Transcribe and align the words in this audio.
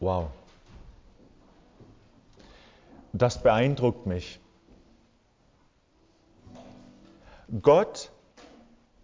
Wow. 0.00 0.30
Das 3.12 3.42
beeindruckt 3.42 4.06
mich. 4.06 4.40
Gott 7.62 8.10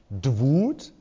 dwut, 0.08 0.92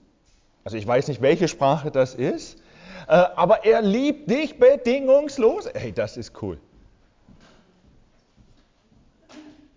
also 0.64 0.78
ich 0.78 0.86
weiß 0.86 1.08
nicht, 1.08 1.22
welche 1.22 1.48
Sprache 1.48 1.92
das 1.92 2.16
ist, 2.16 2.60
äh, 3.08 3.12
aber 3.12 3.66
er 3.66 3.82
liebt 3.82 4.30
dich 4.30 4.58
bedingungslos. 4.60 5.70
Hey, 5.74 5.92
das 5.94 6.18
ist 6.18 6.42
cool. 6.42 6.60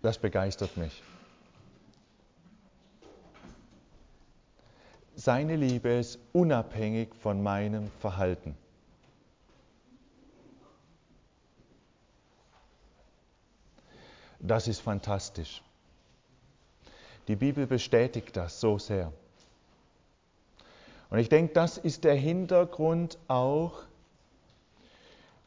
Das 0.02 0.18
begeistert 0.18 0.76
mich. 0.76 1.02
Seine 5.14 5.56
Liebe 5.56 5.90
ist 5.90 6.18
unabhängig 6.32 7.14
von 7.14 7.42
meinem 7.42 7.90
Verhalten. 8.00 8.56
Das 14.40 14.68
ist 14.68 14.80
fantastisch. 14.80 15.62
Die 17.26 17.36
Bibel 17.36 17.66
bestätigt 17.66 18.36
das 18.36 18.60
so 18.60 18.78
sehr. 18.78 19.12
Und 21.10 21.18
ich 21.18 21.28
denke, 21.28 21.54
das 21.54 21.78
ist 21.78 22.04
der 22.04 22.14
Hintergrund 22.14 23.18
auch 23.28 23.82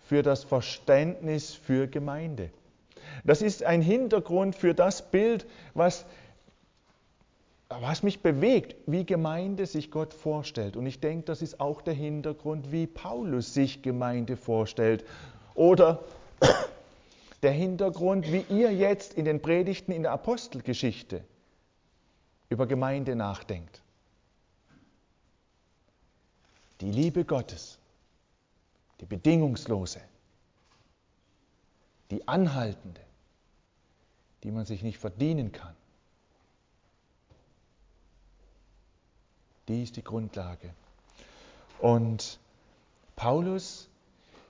für 0.05 0.23
das 0.23 0.43
Verständnis 0.43 1.53
für 1.53 1.87
Gemeinde. 1.87 2.49
Das 3.23 3.41
ist 3.41 3.63
ein 3.63 3.81
Hintergrund 3.81 4.55
für 4.55 4.73
das 4.73 5.09
Bild, 5.09 5.45
was, 5.73 6.05
was 7.69 8.03
mich 8.03 8.21
bewegt, 8.21 8.75
wie 8.87 9.05
Gemeinde 9.05 9.65
sich 9.65 9.91
Gott 9.91 10.13
vorstellt. 10.13 10.75
Und 10.75 10.85
ich 10.85 10.99
denke, 10.99 11.25
das 11.25 11.41
ist 11.41 11.59
auch 11.59 11.81
der 11.81 11.93
Hintergrund, 11.93 12.71
wie 12.71 12.87
Paulus 12.87 13.53
sich 13.53 13.81
Gemeinde 13.81 14.37
vorstellt. 14.37 15.05
Oder 15.55 16.03
der 17.41 17.51
Hintergrund, 17.51 18.31
wie 18.31 18.45
ihr 18.49 18.73
jetzt 18.73 19.13
in 19.13 19.25
den 19.25 19.41
Predigten 19.41 19.91
in 19.91 20.03
der 20.03 20.11
Apostelgeschichte 20.11 21.23
über 22.49 22.67
Gemeinde 22.67 23.15
nachdenkt. 23.15 23.81
Die 26.81 26.91
Liebe 26.91 27.25
Gottes, 27.25 27.79
die 28.99 29.05
bedingungslose, 29.05 30.01
die 32.11 32.27
anhaltende, 32.27 33.01
die 34.43 34.51
man 34.51 34.65
sich 34.65 34.83
nicht 34.83 34.97
verdienen 34.97 35.51
kann, 35.51 35.75
die 39.67 39.83
ist 39.83 39.95
die 39.95 40.03
Grundlage. 40.03 40.73
Und 41.79 42.39
Paulus 43.15 43.90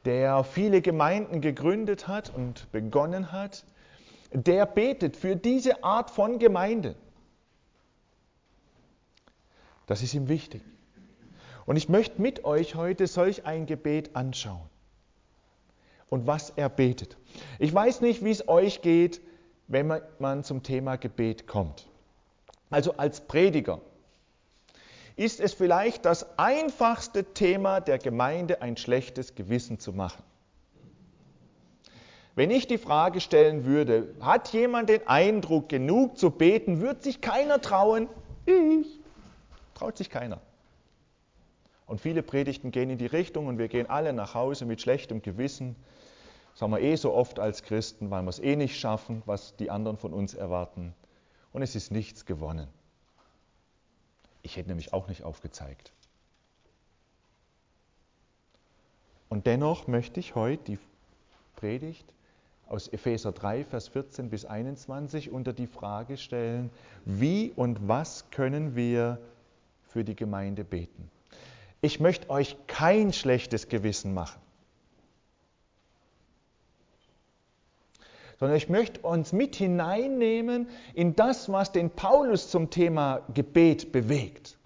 der 0.05 0.43
viele 0.43 0.81
Gemeinden 0.81 1.41
gegründet 1.41 2.07
hat 2.07 2.33
und 2.33 2.71
begonnen 2.71 3.31
hat, 3.31 3.63
der 4.31 4.65
betet 4.65 5.17
für 5.17 5.35
diese 5.35 5.83
Art 5.83 6.09
von 6.09 6.39
Gemeinde. 6.39 6.95
Das 9.85 10.01
ist 10.01 10.13
ihm 10.13 10.29
wichtig. 10.29 10.61
Und 11.65 11.75
ich 11.75 11.89
möchte 11.89 12.21
mit 12.21 12.45
euch 12.45 12.75
heute 12.75 13.07
solch 13.07 13.45
ein 13.45 13.65
Gebet 13.65 14.15
anschauen 14.15 14.69
und 16.09 16.27
was 16.27 16.49
er 16.51 16.69
betet. 16.69 17.17
Ich 17.59 17.73
weiß 17.73 18.01
nicht, 18.01 18.23
wie 18.23 18.31
es 18.31 18.47
euch 18.47 18.81
geht, 18.81 19.21
wenn 19.67 20.01
man 20.19 20.43
zum 20.43 20.63
Thema 20.63 20.97
Gebet 20.97 21.47
kommt. 21.47 21.87
Also 22.69 22.97
als 22.97 23.21
Prediger 23.21 23.81
ist 25.21 25.39
es 25.39 25.53
vielleicht 25.53 26.05
das 26.05 26.39
einfachste 26.39 27.23
Thema 27.23 27.79
der 27.79 27.99
Gemeinde, 27.99 28.63
ein 28.63 28.75
schlechtes 28.75 29.35
Gewissen 29.35 29.77
zu 29.77 29.93
machen. 29.93 30.23
Wenn 32.33 32.49
ich 32.49 32.65
die 32.65 32.79
Frage 32.79 33.21
stellen 33.21 33.65
würde, 33.65 34.15
hat 34.19 34.51
jemand 34.51 34.89
den 34.89 35.05
Eindruck, 35.07 35.69
genug 35.69 36.17
zu 36.17 36.31
beten, 36.31 36.81
wird 36.81 37.03
sich 37.03 37.21
keiner 37.21 37.61
trauen? 37.61 38.07
Ich. 38.47 38.99
Traut 39.75 39.95
sich 39.95 40.09
keiner. 40.09 40.41
Und 41.85 42.01
viele 42.01 42.23
Predigten 42.23 42.71
gehen 42.71 42.89
in 42.89 42.97
die 42.97 43.05
Richtung 43.05 43.45
und 43.45 43.59
wir 43.59 43.67
gehen 43.67 43.87
alle 43.87 44.13
nach 44.13 44.33
Hause 44.33 44.65
mit 44.65 44.81
schlechtem 44.81 45.21
Gewissen. 45.21 45.75
Das 46.53 46.63
haben 46.63 46.71
wir 46.71 46.81
eh 46.81 46.95
so 46.95 47.13
oft 47.13 47.37
als 47.37 47.61
Christen, 47.61 48.09
weil 48.09 48.23
wir 48.23 48.29
es 48.29 48.39
eh 48.39 48.55
nicht 48.55 48.79
schaffen, 48.79 49.21
was 49.27 49.55
die 49.55 49.69
anderen 49.69 49.97
von 49.97 50.13
uns 50.13 50.33
erwarten. 50.33 50.95
Und 51.53 51.61
es 51.61 51.75
ist 51.75 51.91
nichts 51.91 52.25
gewonnen. 52.25 52.67
Ich 54.41 54.57
hätte 54.57 54.69
nämlich 54.69 54.93
auch 54.93 55.07
nicht 55.07 55.23
aufgezeigt. 55.23 55.91
Und 59.29 59.47
dennoch 59.47 59.87
möchte 59.87 60.19
ich 60.19 60.35
heute 60.35 60.63
die 60.63 60.79
Predigt 61.55 62.05
aus 62.67 62.87
Epheser 62.87 63.31
3, 63.31 63.65
Vers 63.65 63.87
14 63.89 64.29
bis 64.29 64.45
21 64.45 65.31
unter 65.31 65.53
die 65.53 65.67
Frage 65.67 66.17
stellen, 66.17 66.69
wie 67.05 67.51
und 67.55 67.87
was 67.87 68.29
können 68.31 68.75
wir 68.75 69.19
für 69.89 70.03
die 70.03 70.15
Gemeinde 70.15 70.63
beten. 70.63 71.09
Ich 71.81 71.99
möchte 71.99 72.29
euch 72.29 72.55
kein 72.67 73.11
schlechtes 73.11 73.67
Gewissen 73.67 74.13
machen. 74.13 74.41
Sondern 78.41 78.57
ich 78.57 78.69
möchte 78.69 78.99
uns 79.01 79.33
mit 79.33 79.55
hineinnehmen 79.55 80.67
in 80.95 81.15
das, 81.15 81.51
was 81.51 81.71
den 81.71 81.91
Paulus 81.91 82.49
zum 82.49 82.71
Thema 82.71 83.21
Gebet 83.35 83.91
bewegt. 83.91 84.57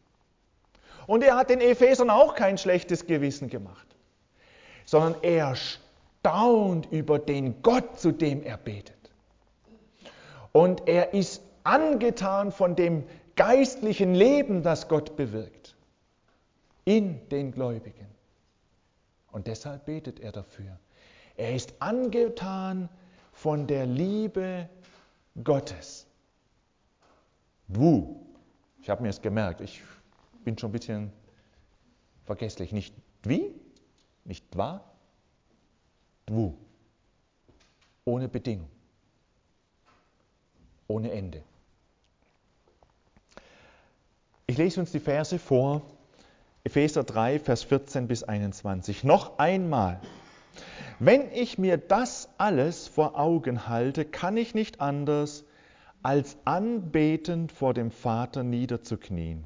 Und 1.07 1.25
er 1.25 1.35
hat 1.35 1.49
den 1.49 1.59
Ephesern 1.59 2.09
auch 2.09 2.35
kein 2.35 2.57
schlechtes 2.57 3.05
Gewissen 3.05 3.49
gemacht, 3.49 3.85
sondern 4.85 5.21
er 5.23 5.57
staunt 5.57 6.87
über 6.89 7.19
den 7.19 7.61
Gott, 7.63 7.99
zu 7.99 8.13
dem 8.13 8.43
er 8.43 8.55
betet. 8.55 8.95
Und 10.53 10.87
er 10.87 11.13
ist 11.13 11.41
angetan 11.65 12.53
von 12.53 12.77
dem 12.77 13.03
geistlichen 13.35 14.15
Leben, 14.15 14.63
das 14.63 14.87
Gott 14.87 15.17
bewirkt 15.17 15.75
in 16.85 17.27
den 17.27 17.51
Gläubigen. 17.51 18.07
Und 19.33 19.47
deshalb 19.47 19.85
betet 19.85 20.21
er 20.21 20.31
dafür. 20.31 20.79
Er 21.35 21.53
ist 21.53 21.73
angetan 21.79 22.87
von 23.45 23.67
der 23.67 23.85
Liebe 23.85 24.67
Gottes. 25.43 26.07
Wu. 27.67 28.15
Ich 28.81 28.89
habe 28.89 29.03
mir 29.03 29.09
es 29.09 29.21
gemerkt. 29.21 29.61
Ich 29.61 29.83
bin 30.43 30.57
schon 30.57 30.69
ein 30.69 30.71
bisschen 30.71 31.13
vergesslich. 32.23 32.71
Nicht 32.71 32.95
wie, 33.21 33.53
nicht 34.23 34.43
wahr? 34.57 34.83
Wu. 36.25 36.55
Ohne 38.03 38.29
Bedingung. 38.29 38.67
Ohne 40.87 41.11
Ende. 41.11 41.43
Ich 44.47 44.57
lese 44.57 44.79
uns 44.79 44.91
die 44.91 44.99
Verse 44.99 45.37
vor. 45.37 45.83
Epheser 46.63 47.03
3, 47.03 47.37
Vers 47.37 47.61
14 47.61 48.07
bis 48.07 48.23
21. 48.23 49.03
Noch 49.03 49.37
einmal. 49.37 50.01
Wenn 50.99 51.29
ich 51.33 51.57
mir 51.57 51.77
das 51.77 52.29
alles 52.37 52.87
vor 52.87 53.19
Augen 53.19 53.67
halte, 53.67 54.05
kann 54.05 54.37
ich 54.37 54.55
nicht 54.55 54.79
anders, 54.79 55.43
als 56.01 56.37
anbetend 56.45 57.51
vor 57.51 57.73
dem 57.73 57.91
Vater 57.91 58.43
niederzuknien. 58.43 59.45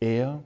Er, 0.00 0.42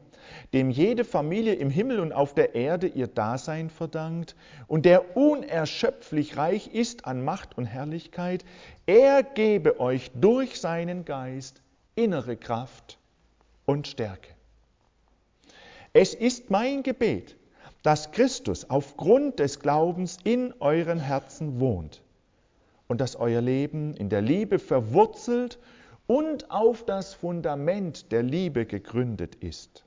dem 0.53 0.69
jede 0.71 1.05
Familie 1.05 1.55
im 1.55 1.71
Himmel 1.71 2.01
und 2.01 2.13
auf 2.13 2.35
der 2.35 2.55
Erde 2.55 2.89
ihr 2.89 3.07
Dasein 3.07 3.71
verdankt 3.71 4.37
und 4.67 4.85
der 4.85 5.17
unerschöpflich 5.17 6.37
reich 6.37 6.75
ist 6.75 7.07
an 7.07 7.25
Macht 7.25 7.57
und 7.57 7.65
Herrlichkeit, 7.65 8.45
er 8.85 9.23
gebe 9.23 9.81
euch 9.81 10.11
durch 10.15 10.61
seinen 10.61 11.07
Geist 11.07 11.63
innere 11.95 12.37
Kraft 12.37 12.99
und 13.65 13.89
Stärke. 13.89 14.35
Es 15.95 16.13
ist 16.13 16.51
mein 16.51 16.83
Gebet, 16.83 17.38
dass 17.83 18.11
Christus 18.11 18.69
aufgrund 18.69 19.39
des 19.39 19.61
Glaubens 19.61 20.19
in 20.25 20.53
euren 20.61 20.99
Herzen 20.99 21.61
wohnt 21.61 22.03
und 22.89 23.01
dass 23.01 23.17
euer 23.17 23.41
Leben 23.41 23.95
in 23.95 24.09
der 24.09 24.23
Liebe 24.23 24.59
verwurzelt 24.59 25.59
und 26.07 26.51
auf 26.51 26.85
das 26.85 27.15
Fundament 27.15 28.11
der 28.11 28.23
Liebe 28.23 28.67
gegründet 28.67 29.37
ist. 29.37 29.85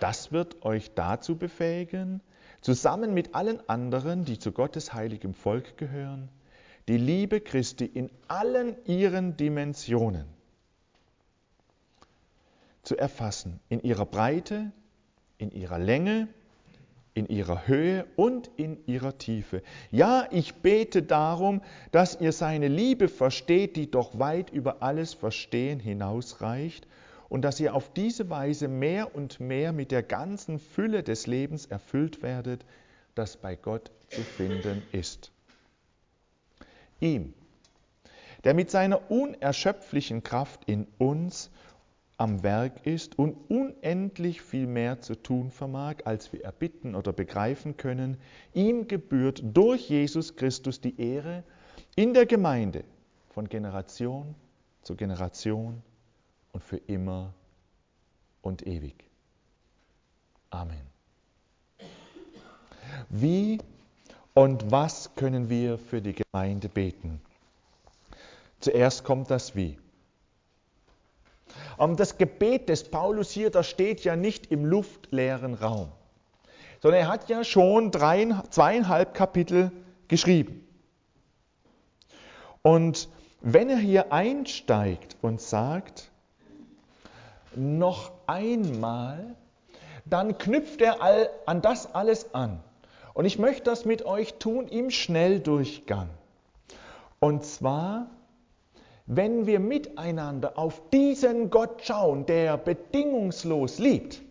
Das 0.00 0.32
wird 0.32 0.64
euch 0.64 0.94
dazu 0.94 1.36
befähigen, 1.36 2.20
zusammen 2.60 3.14
mit 3.14 3.34
allen 3.34 3.60
anderen, 3.68 4.24
die 4.24 4.38
zu 4.38 4.50
Gottes 4.50 4.92
heiligem 4.92 5.34
Volk 5.34 5.76
gehören, 5.76 6.28
die 6.88 6.96
Liebe 6.96 7.40
Christi 7.40 7.84
in 7.84 8.10
allen 8.26 8.74
ihren 8.86 9.36
Dimensionen 9.36 10.26
zu 12.82 12.96
erfassen, 12.96 13.60
in 13.68 13.80
ihrer 13.82 14.06
Breite, 14.06 14.72
in 15.42 15.50
ihrer 15.50 15.78
Länge, 15.78 16.28
in 17.14 17.26
ihrer 17.26 17.66
Höhe 17.66 18.06
und 18.16 18.50
in 18.56 18.78
ihrer 18.86 19.18
Tiefe. 19.18 19.62
Ja, 19.90 20.26
ich 20.30 20.54
bete 20.54 21.02
darum, 21.02 21.60
dass 21.90 22.18
ihr 22.20 22.32
seine 22.32 22.68
Liebe 22.68 23.08
versteht, 23.08 23.76
die 23.76 23.90
doch 23.90 24.18
weit 24.18 24.50
über 24.50 24.82
alles 24.82 25.12
Verstehen 25.12 25.80
hinausreicht, 25.80 26.86
und 27.28 27.42
dass 27.42 27.60
ihr 27.60 27.74
auf 27.74 27.90
diese 27.94 28.28
Weise 28.28 28.68
mehr 28.68 29.14
und 29.14 29.40
mehr 29.40 29.72
mit 29.72 29.90
der 29.90 30.02
ganzen 30.02 30.58
Fülle 30.58 31.02
des 31.02 31.26
Lebens 31.26 31.64
erfüllt 31.64 32.22
werdet, 32.22 32.62
das 33.14 33.38
bei 33.38 33.56
Gott 33.56 33.90
zu 34.10 34.20
finden 34.20 34.82
ist. 34.92 35.32
Ihm, 37.00 37.32
der 38.44 38.52
mit 38.52 38.70
seiner 38.70 39.10
unerschöpflichen 39.10 40.22
Kraft 40.22 40.64
in 40.66 40.86
uns 40.98 41.50
am 42.22 42.44
Werk 42.44 42.86
ist 42.86 43.18
und 43.18 43.34
unendlich 43.50 44.42
viel 44.42 44.68
mehr 44.68 45.00
zu 45.00 45.20
tun 45.20 45.50
vermag, 45.50 45.96
als 46.04 46.32
wir 46.32 46.44
erbitten 46.44 46.94
oder 46.94 47.12
begreifen 47.12 47.76
können, 47.76 48.16
ihm 48.54 48.86
gebührt 48.86 49.42
durch 49.42 49.90
Jesus 49.90 50.36
Christus 50.36 50.80
die 50.80 51.00
Ehre 51.00 51.42
in 51.96 52.14
der 52.14 52.26
Gemeinde 52.26 52.84
von 53.30 53.48
Generation 53.48 54.36
zu 54.82 54.94
Generation 54.94 55.82
und 56.52 56.62
für 56.62 56.76
immer 56.76 57.34
und 58.40 58.64
ewig. 58.68 58.94
Amen. 60.50 60.86
Wie 63.08 63.58
und 64.32 64.70
was 64.70 65.12
können 65.16 65.50
wir 65.50 65.76
für 65.76 66.00
die 66.00 66.14
Gemeinde 66.14 66.68
beten? 66.68 67.20
Zuerst 68.60 69.02
kommt 69.02 69.28
das 69.28 69.56
Wie. 69.56 69.76
Das 71.96 72.18
Gebet 72.18 72.68
des 72.68 72.84
Paulus 72.84 73.30
hier, 73.30 73.50
das 73.50 73.66
steht 73.68 74.04
ja 74.04 74.16
nicht 74.16 74.50
im 74.52 74.64
luftleeren 74.64 75.54
Raum, 75.54 75.88
sondern 76.80 77.00
er 77.00 77.08
hat 77.08 77.28
ja 77.28 77.44
schon 77.44 77.92
zweieinhalb 77.92 79.14
Kapitel 79.14 79.72
geschrieben. 80.08 80.66
Und 82.62 83.08
wenn 83.40 83.68
er 83.68 83.78
hier 83.78 84.12
einsteigt 84.12 85.16
und 85.20 85.40
sagt, 85.40 86.10
noch 87.56 88.12
einmal, 88.26 89.34
dann 90.04 90.38
knüpft 90.38 90.80
er 90.80 91.02
all, 91.02 91.28
an 91.46 91.60
das 91.60 91.94
alles 91.94 92.34
an. 92.34 92.60
Und 93.14 93.24
ich 93.24 93.38
möchte 93.38 93.64
das 93.64 93.84
mit 93.84 94.06
euch 94.06 94.34
tun 94.34 94.68
im 94.68 94.90
Schnelldurchgang. 94.90 96.08
Und 97.20 97.44
zwar 97.44 98.06
wenn 99.16 99.46
wir 99.46 99.60
miteinander 99.60 100.58
auf 100.58 100.80
diesen 100.90 101.50
Gott 101.50 101.82
schauen, 101.84 102.24
der 102.26 102.56
bedingungslos 102.56 103.78
liebt, 103.78 104.22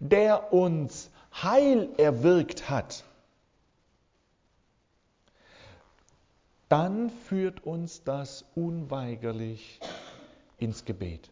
der 0.00 0.52
uns 0.52 1.10
Heil 1.32 1.88
erwirkt 1.96 2.68
hat, 2.68 3.04
dann 6.68 7.10
führt 7.10 7.64
uns 7.64 8.04
das 8.04 8.44
unweigerlich 8.54 9.80
ins 10.58 10.84
Gebet. 10.84 11.30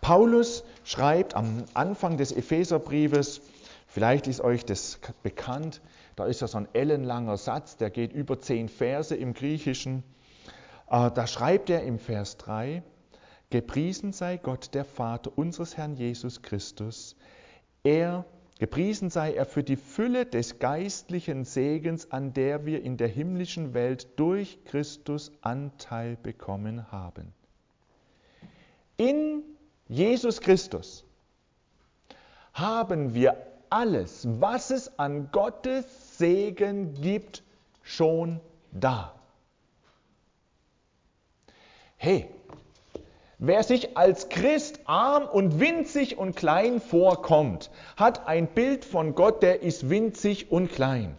Paulus 0.00 0.64
schreibt 0.84 1.34
am 1.34 1.64
Anfang 1.74 2.16
des 2.16 2.32
Epheserbriefes, 2.32 3.40
vielleicht 3.86 4.26
ist 4.26 4.40
euch 4.40 4.64
das 4.64 5.00
bekannt, 5.22 5.80
da 6.16 6.26
ist 6.26 6.40
ja 6.40 6.48
so 6.48 6.58
ein 6.58 6.68
ellenlanger 6.72 7.36
Satz, 7.36 7.76
der 7.76 7.90
geht 7.90 8.12
über 8.12 8.40
zehn 8.40 8.68
Verse 8.68 9.14
im 9.14 9.34
Griechischen. 9.34 10.02
Äh, 10.88 11.10
da 11.10 11.26
schreibt 11.26 11.70
er 11.70 11.82
im 11.82 11.98
Vers 11.98 12.36
3, 12.38 12.82
Gepriesen 13.50 14.12
sei 14.12 14.38
Gott, 14.38 14.74
der 14.74 14.84
Vater 14.84 15.30
unseres 15.36 15.76
Herrn 15.76 15.94
Jesus 15.94 16.42
Christus. 16.42 17.14
Er, 17.84 18.24
gepriesen 18.58 19.08
sei 19.08 19.34
er 19.34 19.46
für 19.46 19.62
die 19.62 19.76
Fülle 19.76 20.26
des 20.26 20.58
geistlichen 20.58 21.44
Segens, 21.44 22.10
an 22.10 22.32
der 22.32 22.66
wir 22.66 22.82
in 22.82 22.96
der 22.96 23.06
himmlischen 23.06 23.72
Welt 23.72 24.18
durch 24.18 24.64
Christus 24.64 25.30
Anteil 25.42 26.16
bekommen 26.16 26.90
haben. 26.90 27.32
In 28.96 29.44
Jesus 29.86 30.40
Christus 30.40 31.04
haben 32.52 33.14
wir 33.14 33.36
alles, 33.70 34.26
was 34.40 34.70
es 34.70 34.98
an 34.98 35.30
Gottes 35.32 36.18
Segen 36.18 36.94
gibt, 36.94 37.42
schon 37.82 38.40
da. 38.72 39.14
Hey, 41.96 42.28
wer 43.38 43.62
sich 43.62 43.96
als 43.96 44.28
Christ 44.28 44.80
arm 44.84 45.24
und 45.24 45.60
winzig 45.60 46.18
und 46.18 46.36
klein 46.36 46.80
vorkommt, 46.80 47.70
hat 47.96 48.26
ein 48.26 48.48
Bild 48.48 48.84
von 48.84 49.14
Gott, 49.14 49.42
der 49.42 49.62
ist 49.62 49.88
winzig 49.88 50.50
und 50.50 50.72
klein. 50.72 51.16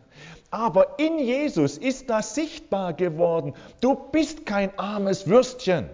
Aber 0.49 0.97
in 0.99 1.19
Jesus 1.19 1.77
ist 1.77 2.09
das 2.09 2.35
sichtbar 2.35 2.93
geworden. 2.93 3.53
Du 3.81 3.95
bist 3.95 4.45
kein 4.45 4.77
armes 4.79 5.27
Würstchen. 5.27 5.89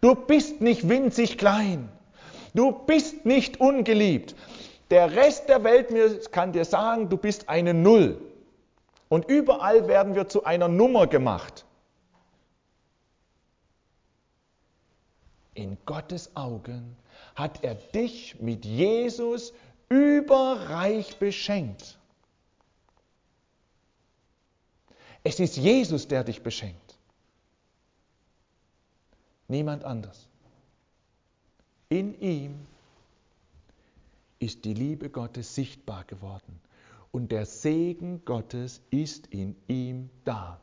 Du 0.00 0.14
bist 0.14 0.60
nicht 0.60 0.88
winzig 0.88 1.38
klein. 1.38 1.88
Du 2.56 2.72
bist 2.72 3.26
nicht 3.26 3.60
ungeliebt. 3.60 4.34
Der 4.88 5.14
Rest 5.14 5.48
der 5.50 5.62
Welt 5.62 6.32
kann 6.32 6.52
dir 6.52 6.64
sagen, 6.64 7.10
du 7.10 7.18
bist 7.18 7.50
eine 7.50 7.74
Null. 7.74 8.18
Und 9.10 9.28
überall 9.28 9.86
werden 9.88 10.14
wir 10.14 10.26
zu 10.26 10.44
einer 10.44 10.66
Nummer 10.66 11.06
gemacht. 11.06 11.66
In 15.52 15.76
Gottes 15.84 16.34
Augen 16.34 16.96
hat 17.34 17.62
er 17.62 17.74
dich 17.74 18.40
mit 18.40 18.64
Jesus 18.64 19.52
überreich 19.90 21.18
beschenkt. 21.18 21.98
Es 25.24 25.40
ist 25.40 25.56
Jesus, 25.56 26.08
der 26.08 26.24
dich 26.24 26.42
beschenkt. 26.42 26.96
Niemand 29.48 29.84
anders. 29.84 30.25
In 31.88 32.18
ihm 32.20 32.66
ist 34.38 34.64
die 34.64 34.74
Liebe 34.74 35.10
Gottes 35.10 35.54
sichtbar 35.54 36.04
geworden. 36.04 36.60
Und 37.12 37.32
der 37.32 37.46
Segen 37.46 38.24
Gottes 38.24 38.82
ist 38.90 39.28
in 39.28 39.56
ihm 39.68 40.10
da. 40.24 40.60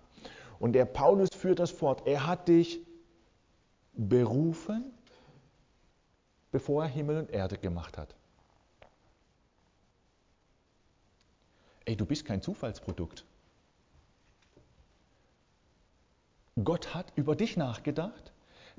Und 0.60 0.74
der 0.74 0.86
Paulus 0.86 1.30
führt 1.36 1.60
das 1.60 1.72
fort. 1.72 2.06
Er 2.06 2.28
hat 2.28 2.48
dich 2.48 2.80
berufen, 3.94 4.92
bevor 6.52 6.84
er 6.84 6.90
Himmel 6.90 7.18
und 7.18 7.32
Erde 7.32 7.58
gemacht 7.58 7.98
hat. 7.98 8.16
Ey, 11.86 11.96
du 11.98 12.06
bist 12.06 12.26
kein 12.26 12.42
Zufallsprodukt. 12.42 13.26
Gott 16.64 16.94
hat 16.94 17.12
über 17.16 17.36
dich 17.36 17.58
nachgedacht, 17.58 18.32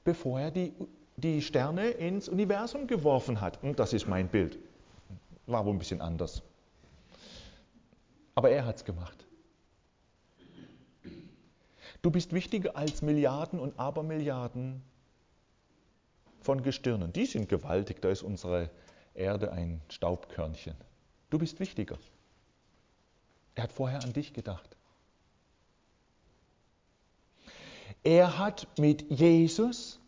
bevor 0.05 0.41
er 0.41 0.51
die, 0.51 0.73
die 1.17 1.43
Sterne 1.43 1.91
ins 1.91 2.29
Universum 2.29 2.87
geworfen 2.87 3.41
hat. 3.41 3.63
Und 3.63 3.79
das 3.79 3.93
ist 3.93 4.07
mein 4.07 4.29
Bild. 4.29 4.59
War 5.47 5.65
wohl 5.65 5.75
ein 5.75 5.79
bisschen 5.79 6.01
anders. 6.01 6.43
Aber 8.35 8.51
er 8.51 8.67
hat 8.67 8.77
es 8.77 8.85
gemacht. 8.85 9.25
Du 12.03 12.11
bist 12.11 12.33
wichtiger 12.33 12.77
als 12.77 13.01
Milliarden 13.01 13.59
und 13.59 13.79
Abermilliarden 13.79 14.83
von 16.41 16.63
Gestirnen. 16.63 17.13
Die 17.13 17.25
sind 17.27 17.49
gewaltig, 17.49 18.03
da 18.03 18.11
ist 18.11 18.23
unsere 18.23 18.71
Erde 19.15 19.53
ein 19.53 19.81
Staubkörnchen. 19.89 20.75
Du 21.31 21.39
bist 21.39 21.61
wichtiger. 21.61 21.99
Er 23.55 23.65
hat 23.65 23.73
vorher 23.73 24.03
an 24.03 24.13
dich 24.13 24.35
gedacht. 24.35 24.77
Er 28.03 28.39
hat 28.39 28.67
mit 28.79 29.11
Jesus 29.11 29.99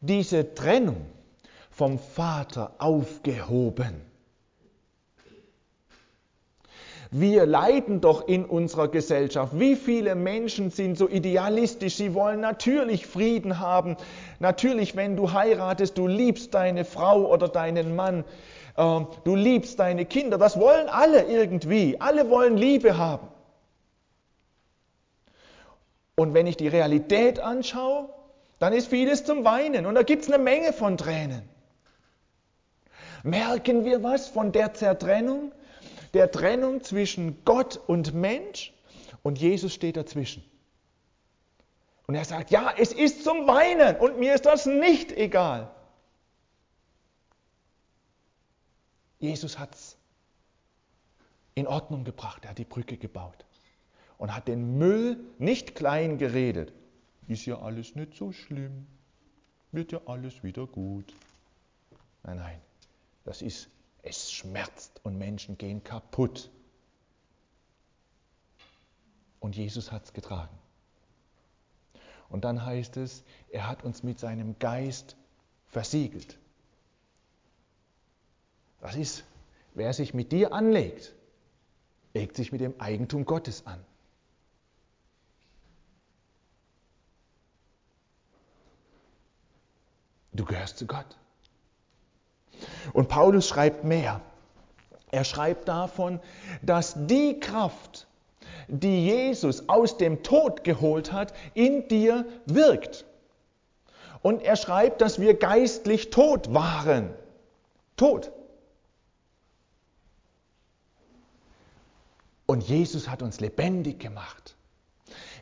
diese 0.00 0.54
Trennung 0.54 1.06
vom 1.70 1.98
Vater 1.98 2.74
aufgehoben. 2.78 4.12
Wir 7.14 7.44
leiden 7.44 8.00
doch 8.00 8.26
in 8.26 8.46
unserer 8.46 8.88
Gesellschaft. 8.88 9.58
Wie 9.58 9.76
viele 9.76 10.14
Menschen 10.14 10.70
sind 10.70 10.96
so 10.96 11.06
idealistisch? 11.10 11.96
Sie 11.96 12.14
wollen 12.14 12.40
natürlich 12.40 13.06
Frieden 13.06 13.58
haben. 13.58 13.98
Natürlich, 14.40 14.96
wenn 14.96 15.14
du 15.14 15.30
heiratest, 15.30 15.98
du 15.98 16.06
liebst 16.06 16.54
deine 16.54 16.86
Frau 16.86 17.30
oder 17.30 17.48
deinen 17.48 17.94
Mann. 17.94 18.24
Ähm, 18.78 19.08
du 19.24 19.36
liebst 19.36 19.78
deine 19.78 20.06
Kinder. 20.06 20.38
Das 20.38 20.58
wollen 20.58 20.88
alle 20.88 21.24
irgendwie. 21.24 22.00
Alle 22.00 22.30
wollen 22.30 22.56
Liebe 22.56 22.96
haben. 22.96 23.28
Und 26.16 26.32
wenn 26.32 26.46
ich 26.46 26.56
die 26.56 26.68
Realität 26.68 27.40
anschaue, 27.40 28.08
dann 28.62 28.72
ist 28.72 28.86
vieles 28.86 29.24
zum 29.24 29.44
Weinen 29.44 29.86
und 29.86 29.96
da 29.96 30.04
gibt 30.04 30.22
es 30.22 30.30
eine 30.30 30.40
Menge 30.40 30.72
von 30.72 30.96
Tränen. 30.96 31.42
Merken 33.24 33.84
wir 33.84 34.04
was 34.04 34.28
von 34.28 34.52
der 34.52 34.72
Zertrennung? 34.72 35.50
Der 36.14 36.30
Trennung 36.30 36.80
zwischen 36.84 37.44
Gott 37.44 37.76
und 37.88 38.14
Mensch 38.14 38.72
und 39.24 39.40
Jesus 39.40 39.74
steht 39.74 39.96
dazwischen. 39.96 40.44
Und 42.06 42.14
er 42.14 42.24
sagt, 42.24 42.52
ja, 42.52 42.72
es 42.78 42.92
ist 42.92 43.24
zum 43.24 43.48
Weinen 43.48 43.96
und 43.96 44.20
mir 44.20 44.32
ist 44.32 44.46
das 44.46 44.64
nicht 44.64 45.10
egal. 45.10 45.68
Jesus 49.18 49.58
hat 49.58 49.74
es 49.74 49.96
in 51.56 51.66
Ordnung 51.66 52.04
gebracht, 52.04 52.44
er 52.44 52.50
hat 52.50 52.58
die 52.58 52.64
Brücke 52.64 52.96
gebaut 52.96 53.44
und 54.18 54.36
hat 54.36 54.46
den 54.46 54.78
Müll 54.78 55.18
nicht 55.38 55.74
klein 55.74 56.16
geredet. 56.16 56.72
Ist 57.32 57.46
ja 57.46 57.58
alles 57.62 57.94
nicht 57.94 58.14
so 58.14 58.30
schlimm, 58.30 58.86
wird 59.70 59.90
ja 59.90 60.02
alles 60.04 60.42
wieder 60.42 60.66
gut. 60.66 61.14
Nein, 62.24 62.36
nein, 62.36 62.60
Das 63.24 63.40
ist, 63.40 63.70
es 64.02 64.30
schmerzt 64.30 65.00
und 65.02 65.16
Menschen 65.16 65.56
gehen 65.56 65.82
kaputt. 65.82 66.50
Und 69.40 69.56
Jesus 69.56 69.90
hat 69.90 70.04
es 70.04 70.12
getragen. 70.12 70.54
Und 72.28 72.44
dann 72.44 72.66
heißt 72.66 72.98
es, 72.98 73.24
er 73.48 73.66
hat 73.66 73.82
uns 73.82 74.02
mit 74.02 74.20
seinem 74.20 74.58
Geist 74.58 75.16
versiegelt. 75.68 76.38
Das 78.82 78.94
ist, 78.94 79.24
wer 79.72 79.94
sich 79.94 80.12
mit 80.12 80.32
dir 80.32 80.52
anlegt, 80.52 81.14
legt 82.12 82.36
sich 82.36 82.52
mit 82.52 82.60
dem 82.60 82.78
Eigentum 82.78 83.24
Gottes 83.24 83.66
an. 83.66 83.82
Du 90.32 90.44
gehörst 90.44 90.78
zu 90.78 90.86
Gott. 90.86 91.06
Und 92.92 93.08
Paulus 93.08 93.48
schreibt 93.48 93.84
mehr. 93.84 94.20
Er 95.10 95.24
schreibt 95.24 95.68
davon, 95.68 96.20
dass 96.62 96.94
die 97.06 97.38
Kraft, 97.38 98.06
die 98.68 99.06
Jesus 99.06 99.68
aus 99.68 99.98
dem 99.98 100.22
Tod 100.22 100.64
geholt 100.64 101.12
hat, 101.12 101.34
in 101.54 101.86
dir 101.88 102.24
wirkt. 102.46 103.04
Und 104.22 104.42
er 104.42 104.56
schreibt, 104.56 105.00
dass 105.00 105.20
wir 105.20 105.34
geistlich 105.34 106.10
tot 106.10 106.54
waren. 106.54 107.10
Tot. 107.96 108.30
Und 112.46 112.62
Jesus 112.62 113.08
hat 113.08 113.22
uns 113.22 113.40
lebendig 113.40 113.98
gemacht. 114.00 114.56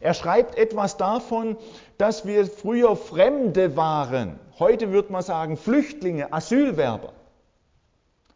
Er 0.00 0.14
schreibt 0.14 0.56
etwas 0.56 0.96
davon, 0.96 1.56
dass 1.98 2.24
wir 2.24 2.46
früher 2.46 2.96
Fremde 2.96 3.76
waren. 3.76 4.40
Heute 4.60 4.92
würde 4.92 5.10
man 5.10 5.22
sagen 5.22 5.56
Flüchtlinge, 5.56 6.34
Asylwerber, 6.34 7.14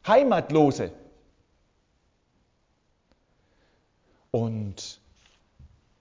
Heimatlose. 0.07 0.91
Und 4.31 5.01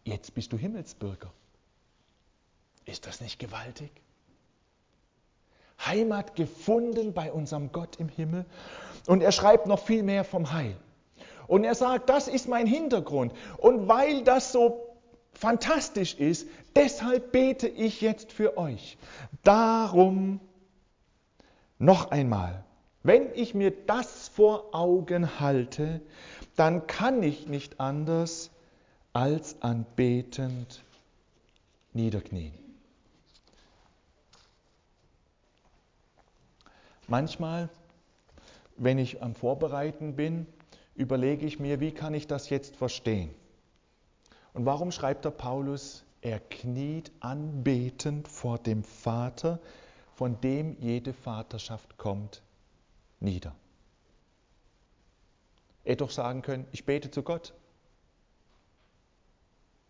jetzt 0.06 0.34
bist 0.34 0.54
du 0.54 0.58
Himmelsbürger. 0.58 1.30
Ist 2.86 3.06
das 3.06 3.20
nicht 3.20 3.38
gewaltig? 3.38 3.92
Heimat 5.86 6.38
gefunden 6.38 7.14
bei 7.14 7.30
unserem 7.30 7.74
Gott 7.74 7.98
im 7.98 8.08
Himmel. 8.08 8.46
Und 9.08 9.22
er 9.22 9.34
schreibt 9.34 9.68
noch 9.68 9.80
viel 9.80 10.04
mehr 10.04 10.24
vom 10.24 10.54
Heil. 10.54 10.78
Und 11.48 11.66
er 11.66 11.76
sagt, 11.76 12.10
das 12.10 12.30
ist 12.30 12.48
mein 12.48 12.66
Hintergrund. 12.66 13.34
Und 13.58 13.90
weil 13.90 14.24
das 14.24 14.54
so 14.54 14.83
fantastisch 15.44 16.14
ist, 16.14 16.48
deshalb 16.74 17.34
bete 17.34 17.68
ich 17.68 18.00
jetzt 18.00 18.32
für 18.32 18.58
euch. 18.58 18.98
Darum 19.44 20.40
noch 21.80 22.12
einmal, 22.12 22.64
wenn 23.04 23.28
ich 23.36 23.54
mir 23.54 23.72
das 23.72 24.30
vor 24.30 24.74
Augen 24.74 25.42
halte, 25.42 26.00
dann 26.56 26.88
kann 26.88 27.22
ich 27.24 27.46
nicht 27.46 27.82
anders 27.82 28.52
als 29.12 29.62
anbetend 29.62 30.82
niederknien. 31.92 32.54
Manchmal, 37.10 37.68
wenn 38.78 38.98
ich 38.98 39.22
am 39.22 39.36
Vorbereiten 39.36 40.16
bin, 40.16 40.48
überlege 40.96 41.46
ich 41.46 41.60
mir, 41.60 41.82
wie 41.82 41.92
kann 41.92 42.14
ich 42.14 42.28
das 42.28 42.50
jetzt 42.50 42.78
verstehen? 42.78 43.36
Und 44.54 44.66
warum 44.66 44.92
schreibt 44.92 45.26
der 45.26 45.32
Paulus, 45.32 46.04
er 46.22 46.40
kniet 46.40 47.12
anbetend 47.20 48.28
vor 48.28 48.60
dem 48.60 48.84
Vater, 48.84 49.60
von 50.16 50.40
dem 50.42 50.78
jede 50.80 51.14
Vaterschaft 51.14 51.98
kommt, 51.98 52.42
nieder? 53.20 53.56
Er 55.84 55.96
doch 55.96 56.12
sagen 56.12 56.42
können, 56.42 56.66
ich 56.72 56.86
bete 56.86 57.12
zu 57.12 57.24
Gott. 57.24 57.54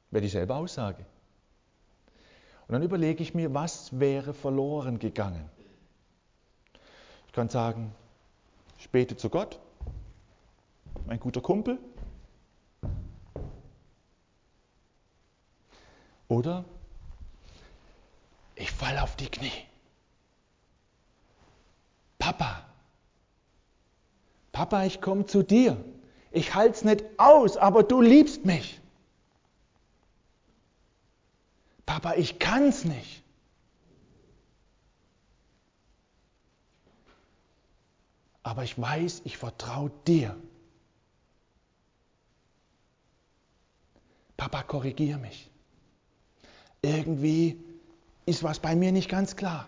Wäre 0.09 0.21
dieselbe 0.21 0.55
Aussage. 0.55 1.05
Und 2.67 2.73
dann 2.73 2.83
überlege 2.83 3.21
ich 3.21 3.33
mir, 3.33 3.53
was 3.53 3.99
wäre 3.99 4.33
verloren 4.33 4.97
gegangen? 4.97 5.49
Ich 7.27 7.33
kann 7.33 7.49
sagen, 7.49 7.93
ich 8.79 8.89
bete 8.89 9.17
zu 9.17 9.29
Gott, 9.29 9.59
mein 11.05 11.19
guter 11.19 11.41
Kumpel. 11.41 11.77
Oder 16.33 16.65
ich 18.55 18.71
falle 18.71 19.03
auf 19.03 19.15
die 19.15 19.29
Knie. 19.29 19.51
Papa, 22.17 22.65
Papa, 24.51 24.83
ich 24.85 24.99
komme 24.99 25.27
zu 25.27 25.43
dir. 25.43 25.77
Ich 26.31 26.55
halte 26.55 26.75
es 26.75 26.83
nicht 26.83 27.05
aus, 27.17 27.55
aber 27.55 27.83
du 27.83 28.01
liebst 28.01 28.45
mich. 28.45 28.81
Papa, 31.85 32.15
ich 32.15 32.39
kann 32.39 32.63
es 32.63 32.83
nicht. 32.83 33.21
Aber 38.41 38.63
ich 38.63 38.81
weiß, 38.81 39.21
ich 39.25 39.37
vertraue 39.37 39.91
dir. 40.07 40.35
Papa, 44.35 44.63
korrigier 44.63 45.19
mich. 45.19 45.51
Irgendwie 46.83 47.57
ist 48.25 48.43
was 48.43 48.59
bei 48.59 48.75
mir 48.75 48.91
nicht 48.91 49.09
ganz 49.09 49.35
klar. 49.35 49.67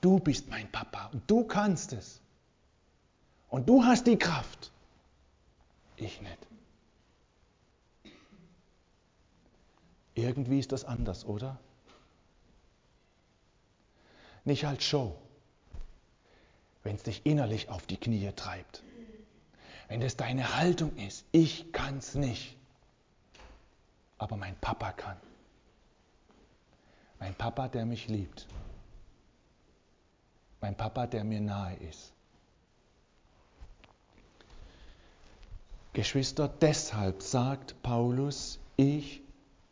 Du 0.00 0.20
bist 0.20 0.48
mein 0.48 0.70
Papa 0.70 1.06
und 1.12 1.28
du 1.28 1.44
kannst 1.44 1.92
es. 1.92 2.20
Und 3.48 3.68
du 3.68 3.82
hast 3.82 4.06
die 4.06 4.18
Kraft. 4.18 4.70
Ich 5.96 6.20
nicht. 6.20 6.38
Irgendwie 10.14 10.58
ist 10.58 10.72
das 10.72 10.84
anders, 10.84 11.24
oder? 11.24 11.58
Nicht 14.44 14.66
als 14.66 14.84
Show, 14.84 15.16
wenn 16.82 16.96
es 16.96 17.02
dich 17.02 17.24
innerlich 17.24 17.70
auf 17.70 17.86
die 17.86 17.96
Knie 17.96 18.30
treibt. 18.36 18.82
Wenn 19.88 20.00
das 20.00 20.16
deine 20.16 20.56
Haltung 20.56 20.94
ist, 20.96 21.24
ich 21.32 21.72
kann 21.72 21.98
es 21.98 22.14
nicht, 22.14 22.57
aber 24.18 24.36
mein 24.36 24.56
Papa 24.60 24.92
kann. 24.92 25.16
Mein 27.20 27.34
Papa, 27.34 27.68
der 27.68 27.86
mich 27.86 28.08
liebt. 28.08 28.46
Mein 30.60 30.76
Papa, 30.76 31.06
der 31.06 31.24
mir 31.24 31.40
nahe 31.40 31.76
ist. 31.76 32.12
Geschwister, 35.92 36.48
deshalb 36.60 37.22
sagt 37.22 37.80
Paulus, 37.82 38.60
ich 38.76 39.20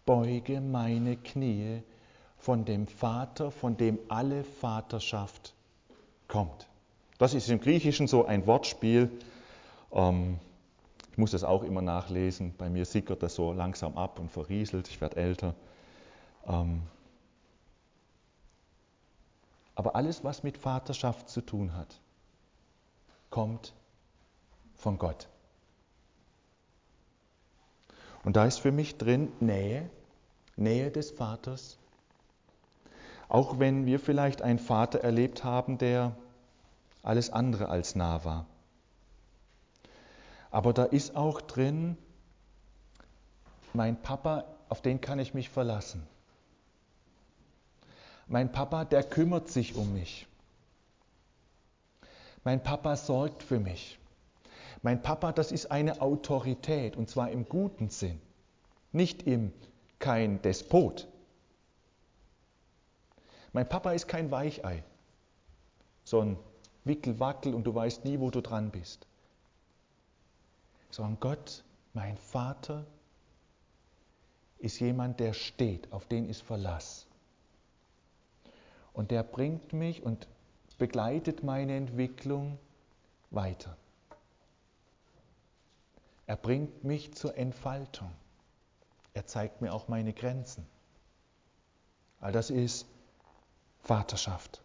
beuge 0.06 0.60
meine 0.60 1.16
Knie 1.16 1.82
von 2.38 2.64
dem 2.64 2.86
Vater, 2.86 3.50
von 3.50 3.76
dem 3.76 3.98
alle 4.08 4.44
Vaterschaft 4.44 5.54
kommt. 6.28 6.66
Das 7.18 7.34
ist 7.34 7.48
im 7.48 7.60
Griechischen 7.60 8.06
so 8.06 8.26
ein 8.26 8.46
Wortspiel. 8.46 9.10
Ähm, 9.92 10.38
ich 11.16 11.18
muss 11.18 11.30
das 11.30 11.44
auch 11.44 11.62
immer 11.62 11.80
nachlesen. 11.80 12.54
Bei 12.58 12.68
mir 12.68 12.84
sickert 12.84 13.22
das 13.22 13.34
so 13.34 13.54
langsam 13.54 13.96
ab 13.96 14.18
und 14.18 14.30
verrieselt. 14.30 14.86
Ich 14.88 15.00
werde 15.00 15.16
älter. 15.16 15.54
Ähm, 16.46 16.82
aber 19.74 19.96
alles, 19.96 20.24
was 20.24 20.42
mit 20.42 20.58
Vaterschaft 20.58 21.30
zu 21.30 21.40
tun 21.40 21.74
hat, 21.74 22.02
kommt 23.30 23.72
von 24.74 24.98
Gott. 24.98 25.26
Und 28.22 28.36
da 28.36 28.44
ist 28.44 28.58
für 28.58 28.70
mich 28.70 28.98
drin 28.98 29.32
Nähe, 29.40 29.88
Nähe 30.56 30.90
des 30.90 31.12
Vaters. 31.12 31.78
Auch 33.30 33.58
wenn 33.58 33.86
wir 33.86 34.00
vielleicht 34.00 34.42
einen 34.42 34.58
Vater 34.58 35.00
erlebt 35.00 35.44
haben, 35.44 35.78
der 35.78 36.14
alles 37.02 37.30
andere 37.30 37.70
als 37.70 37.94
nah 37.94 38.22
war. 38.26 38.44
Aber 40.50 40.72
da 40.72 40.84
ist 40.84 41.16
auch 41.16 41.40
drin, 41.40 41.96
mein 43.72 44.00
Papa, 44.00 44.44
auf 44.68 44.80
den 44.80 45.00
kann 45.00 45.18
ich 45.18 45.34
mich 45.34 45.48
verlassen. 45.48 46.06
Mein 48.26 48.50
Papa, 48.50 48.84
der 48.84 49.04
kümmert 49.04 49.48
sich 49.48 49.76
um 49.76 49.92
mich. 49.92 50.26
Mein 52.42 52.62
Papa 52.62 52.96
sorgt 52.96 53.42
für 53.42 53.60
mich. 53.60 53.98
Mein 54.82 55.02
Papa, 55.02 55.32
das 55.32 55.52
ist 55.52 55.70
eine 55.70 56.00
Autorität 56.00 56.96
und 56.96 57.08
zwar 57.08 57.30
im 57.30 57.48
guten 57.48 57.88
Sinn, 57.88 58.20
nicht 58.92 59.24
im 59.24 59.52
kein 59.98 60.42
Despot. 60.42 61.08
Mein 63.52 63.68
Papa 63.68 63.92
ist 63.92 64.06
kein 64.06 64.30
Weichei, 64.30 64.84
so 66.04 66.20
ein 66.20 66.38
Wickelwackel 66.84 67.54
und 67.54 67.64
du 67.64 67.74
weißt 67.74 68.04
nie, 68.04 68.20
wo 68.20 68.30
du 68.30 68.40
dran 68.40 68.70
bist. 68.70 69.06
Sondern 70.96 71.20
Gott, 71.20 71.62
mein 71.92 72.16
Vater, 72.16 72.86
ist 74.56 74.80
jemand, 74.80 75.20
der 75.20 75.34
steht, 75.34 75.92
auf 75.92 76.06
den 76.06 76.26
ist 76.26 76.40
Verlass. 76.40 77.06
Und 78.94 79.10
der 79.10 79.22
bringt 79.22 79.74
mich 79.74 80.02
und 80.02 80.26
begleitet 80.78 81.42
meine 81.42 81.76
Entwicklung 81.76 82.58
weiter. 83.28 83.76
Er 86.24 86.36
bringt 86.36 86.82
mich 86.82 87.12
zur 87.12 87.36
Entfaltung. 87.36 88.10
Er 89.12 89.26
zeigt 89.26 89.60
mir 89.60 89.74
auch 89.74 89.88
meine 89.88 90.14
Grenzen. 90.14 90.66
All 92.22 92.32
das 92.32 92.48
ist 92.48 92.86
Vaterschaft. 93.82 94.62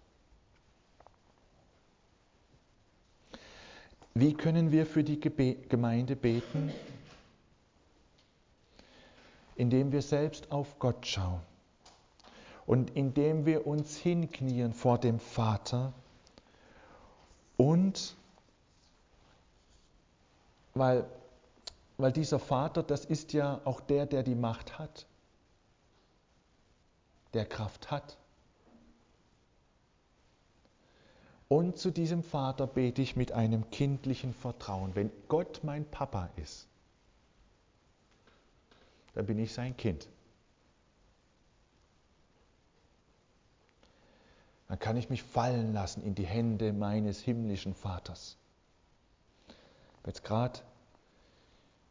Wie 4.13 4.34
können 4.34 4.72
wir 4.72 4.86
für 4.86 5.03
die 5.03 5.20
Gemeinde 5.20 6.15
beten? 6.15 6.72
Indem 9.56 9.91
wir 9.91 10.01
selbst 10.01 10.51
auf 10.51 10.80
Gott 10.80 11.06
schauen 11.06 11.41
und 12.65 12.89
indem 12.96 13.46
wir 13.46 13.68
uns 13.68 13.98
hinknien 13.98 14.74
vor 14.74 14.98
dem 14.98 15.20
Vater 15.20 15.94
und 17.58 18.15
weil, 20.74 21.06
weil 21.98 22.12
dieser 22.12 22.39
Vater, 22.39 22.82
das 22.82 23.06
ist 23.06 23.34
ja 23.34 23.62
auch 23.65 23.82
der, 23.82 24.06
der 24.06 24.24
die 24.24 24.36
Macht 24.36 24.80
hat, 24.80 25.06
der 27.34 27.46
Kraft 27.46 27.91
hat. 27.91 28.18
Und 31.51 31.77
zu 31.77 31.91
diesem 31.91 32.24
Vater 32.24 32.65
bete 32.65 33.01
ich 33.01 33.17
mit 33.17 33.34
einem 33.34 33.70
kindlichen 33.72 34.34
Vertrauen. 34.34 34.96
Wenn 34.96 35.12
Gott 35.27 35.60
mein 35.65 35.84
Papa 35.84 36.29
ist, 36.38 36.70
dann 39.15 39.25
bin 39.25 39.38
ich 39.38 39.51
sein 39.51 39.75
Kind. 39.75 40.08
Dann 44.70 44.79
kann 44.79 44.96
ich 44.96 45.10
mich 45.10 45.24
fallen 45.24 45.74
lassen 45.74 46.03
in 46.03 46.15
die 46.15 46.25
Hände 46.25 46.72
meines 46.72 47.20
himmlischen 47.20 47.75
Vaters. 47.75 48.38
Jetzt 50.05 50.24
gerade, 50.24 50.62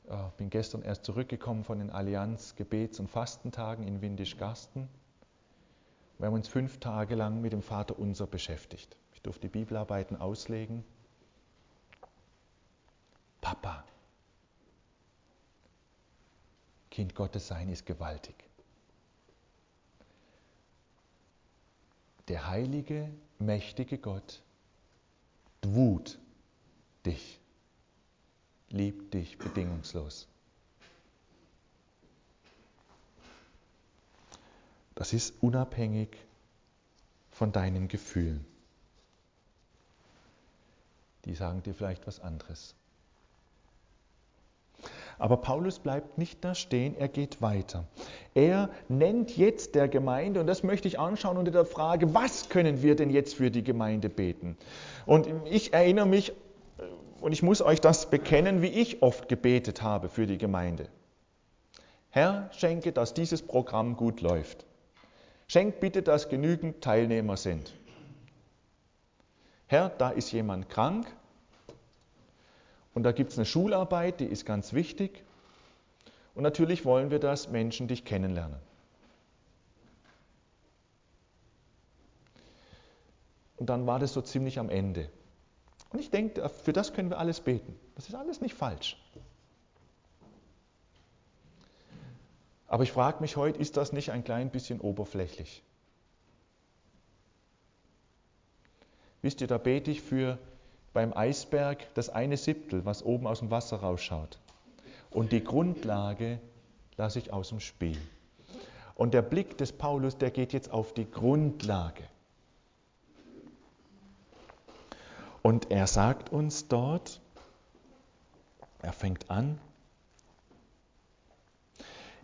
äh, 0.08 0.16
bin 0.38 0.48
gestern 0.48 0.80
erst 0.80 1.04
zurückgekommen 1.04 1.64
von 1.64 1.80
den 1.80 1.90
Allianz 1.90 2.56
Gebets- 2.56 2.98
und 2.98 3.10
Fastentagen 3.10 3.86
in 3.86 4.00
Windisch-Garsten. 4.00 4.88
Wir 6.16 6.28
haben 6.28 6.34
uns 6.34 6.48
fünf 6.48 6.80
Tage 6.80 7.14
lang 7.14 7.42
mit 7.42 7.52
dem 7.52 7.60
Vater 7.60 7.98
Unser 7.98 8.26
beschäftigt. 8.26 8.96
Ich 9.20 9.24
durfte 9.24 9.42
die 9.42 9.48
Bibelarbeiten 9.48 10.16
auslegen. 10.16 10.82
Papa, 13.42 13.84
Kind 16.90 17.14
Gottes 17.14 17.46
sein 17.46 17.68
ist 17.68 17.84
gewaltig. 17.84 18.34
Der 22.28 22.46
heilige, 22.48 23.10
mächtige 23.38 23.98
Gott 23.98 24.42
wut 25.60 26.18
dich, 27.04 27.38
liebt 28.70 29.12
dich 29.12 29.36
bedingungslos. 29.36 30.28
Das 34.94 35.12
ist 35.12 35.34
unabhängig 35.42 36.16
von 37.30 37.52
deinen 37.52 37.86
Gefühlen. 37.86 38.49
Die 41.24 41.34
sagen 41.34 41.62
dir 41.62 41.74
vielleicht 41.74 42.06
was 42.06 42.20
anderes. 42.20 42.74
Aber 45.18 45.36
Paulus 45.36 45.78
bleibt 45.78 46.16
nicht 46.16 46.42
da 46.42 46.54
stehen, 46.54 46.96
er 46.96 47.08
geht 47.08 47.42
weiter. 47.42 47.84
Er 48.34 48.70
nennt 48.88 49.36
jetzt 49.36 49.74
der 49.74 49.86
Gemeinde, 49.86 50.40
und 50.40 50.46
das 50.46 50.62
möchte 50.62 50.88
ich 50.88 50.98
anschauen 50.98 51.36
unter 51.36 51.50
der 51.50 51.66
Frage, 51.66 52.14
was 52.14 52.48
können 52.48 52.82
wir 52.82 52.96
denn 52.96 53.10
jetzt 53.10 53.34
für 53.34 53.50
die 53.50 53.62
Gemeinde 53.62 54.08
beten? 54.08 54.56
Und 55.04 55.28
ich 55.44 55.74
erinnere 55.74 56.06
mich, 56.06 56.32
und 57.20 57.32
ich 57.32 57.42
muss 57.42 57.60
euch 57.60 57.82
das 57.82 58.08
bekennen, 58.08 58.62
wie 58.62 58.68
ich 58.68 59.02
oft 59.02 59.28
gebetet 59.28 59.82
habe 59.82 60.08
für 60.08 60.26
die 60.26 60.38
Gemeinde. 60.38 60.88
Herr, 62.08 62.48
schenke, 62.52 62.92
dass 62.92 63.12
dieses 63.12 63.42
Programm 63.42 63.96
gut 63.96 64.22
läuft. 64.22 64.64
Schenk 65.48 65.80
bitte, 65.80 66.00
dass 66.02 66.30
genügend 66.30 66.80
Teilnehmer 66.80 67.36
sind. 67.36 67.74
Herr, 69.70 69.88
da 69.88 70.10
ist 70.10 70.32
jemand 70.32 70.68
krank, 70.68 71.06
und 72.92 73.04
da 73.04 73.12
gibt 73.12 73.30
es 73.30 73.38
eine 73.38 73.46
Schularbeit, 73.46 74.18
die 74.18 74.24
ist 74.24 74.44
ganz 74.44 74.72
wichtig. 74.72 75.22
Und 76.34 76.42
natürlich 76.42 76.84
wollen 76.84 77.12
wir, 77.12 77.20
dass 77.20 77.48
Menschen 77.48 77.86
dich 77.86 78.04
kennenlernen. 78.04 78.58
Und 83.58 83.66
dann 83.70 83.86
war 83.86 84.00
das 84.00 84.12
so 84.12 84.22
ziemlich 84.22 84.58
am 84.58 84.70
Ende. 84.70 85.08
Und 85.90 86.00
ich 86.00 86.10
denke, 86.10 86.48
für 86.48 86.72
das 86.72 86.92
können 86.92 87.08
wir 87.08 87.18
alles 87.18 87.40
beten. 87.40 87.78
Das 87.94 88.08
ist 88.08 88.16
alles 88.16 88.40
nicht 88.40 88.54
falsch. 88.56 89.00
Aber 92.66 92.82
ich 92.82 92.90
frage 92.90 93.20
mich 93.20 93.36
heute, 93.36 93.60
ist 93.60 93.76
das 93.76 93.92
nicht 93.92 94.10
ein 94.10 94.24
klein 94.24 94.50
bisschen 94.50 94.80
oberflächlich? 94.80 95.62
Wisst 99.22 99.40
ihr, 99.40 99.46
da 99.46 99.58
bete 99.58 99.90
ich 99.90 100.00
für 100.00 100.38
beim 100.92 101.12
Eisberg 101.16 101.92
das 101.94 102.08
eine 102.08 102.36
Siebtel, 102.36 102.84
was 102.84 103.04
oben 103.04 103.26
aus 103.26 103.40
dem 103.40 103.50
Wasser 103.50 103.76
rausschaut. 103.78 104.38
Und 105.10 105.32
die 105.32 105.44
Grundlage 105.44 106.40
lasse 106.96 107.18
ich 107.18 107.32
aus 107.32 107.50
dem 107.50 107.60
Spiel. 107.60 107.98
Und 108.94 109.14
der 109.14 109.22
Blick 109.22 109.56
des 109.58 109.72
Paulus, 109.72 110.18
der 110.18 110.30
geht 110.30 110.52
jetzt 110.52 110.70
auf 110.70 110.92
die 110.92 111.10
Grundlage. 111.10 112.04
Und 115.42 115.70
er 115.70 115.86
sagt 115.86 116.30
uns 116.30 116.68
dort, 116.68 117.20
er 118.82 118.92
fängt 118.92 119.30
an, 119.30 119.58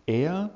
er, 0.05 0.51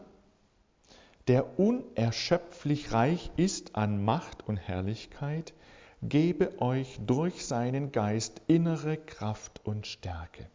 der 1.28 1.60
unerschöpflich 1.60 2.94
reich 2.94 3.32
ist 3.36 3.76
an 3.76 4.04
Macht 4.04 4.48
und 4.48 4.58
Herrlichkeit, 4.58 5.54
gebe 6.02 6.62
euch 6.62 7.00
durch 7.06 7.46
seinen 7.46 7.92
Geist 7.92 8.42
innere 8.48 8.98
Kraft 8.98 9.62
und 9.64 9.88
Stärke. 9.88 10.48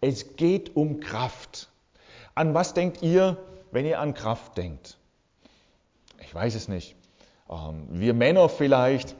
Es 0.00 0.36
geht 0.36 0.76
um 0.76 1.00
Kraft. 1.00 1.70
An 2.34 2.54
was 2.54 2.74
denkt 2.74 3.02
ihr, 3.02 3.36
wenn 3.72 3.86
ihr 3.86 4.00
an 4.00 4.14
Kraft 4.14 4.56
denkt? 4.56 4.98
Ich 6.20 6.34
weiß 6.34 6.54
es 6.54 6.68
nicht. 6.68 6.94
Ähm, 7.50 7.86
wir 7.90 8.14
Männer 8.14 8.48
vielleicht. 8.48 9.16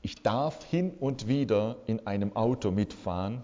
Ich 0.00 0.22
darf 0.22 0.64
hin 0.64 0.92
und 0.98 1.28
wieder 1.28 1.76
in 1.86 2.06
einem 2.06 2.34
Auto 2.34 2.70
mitfahren. 2.70 3.42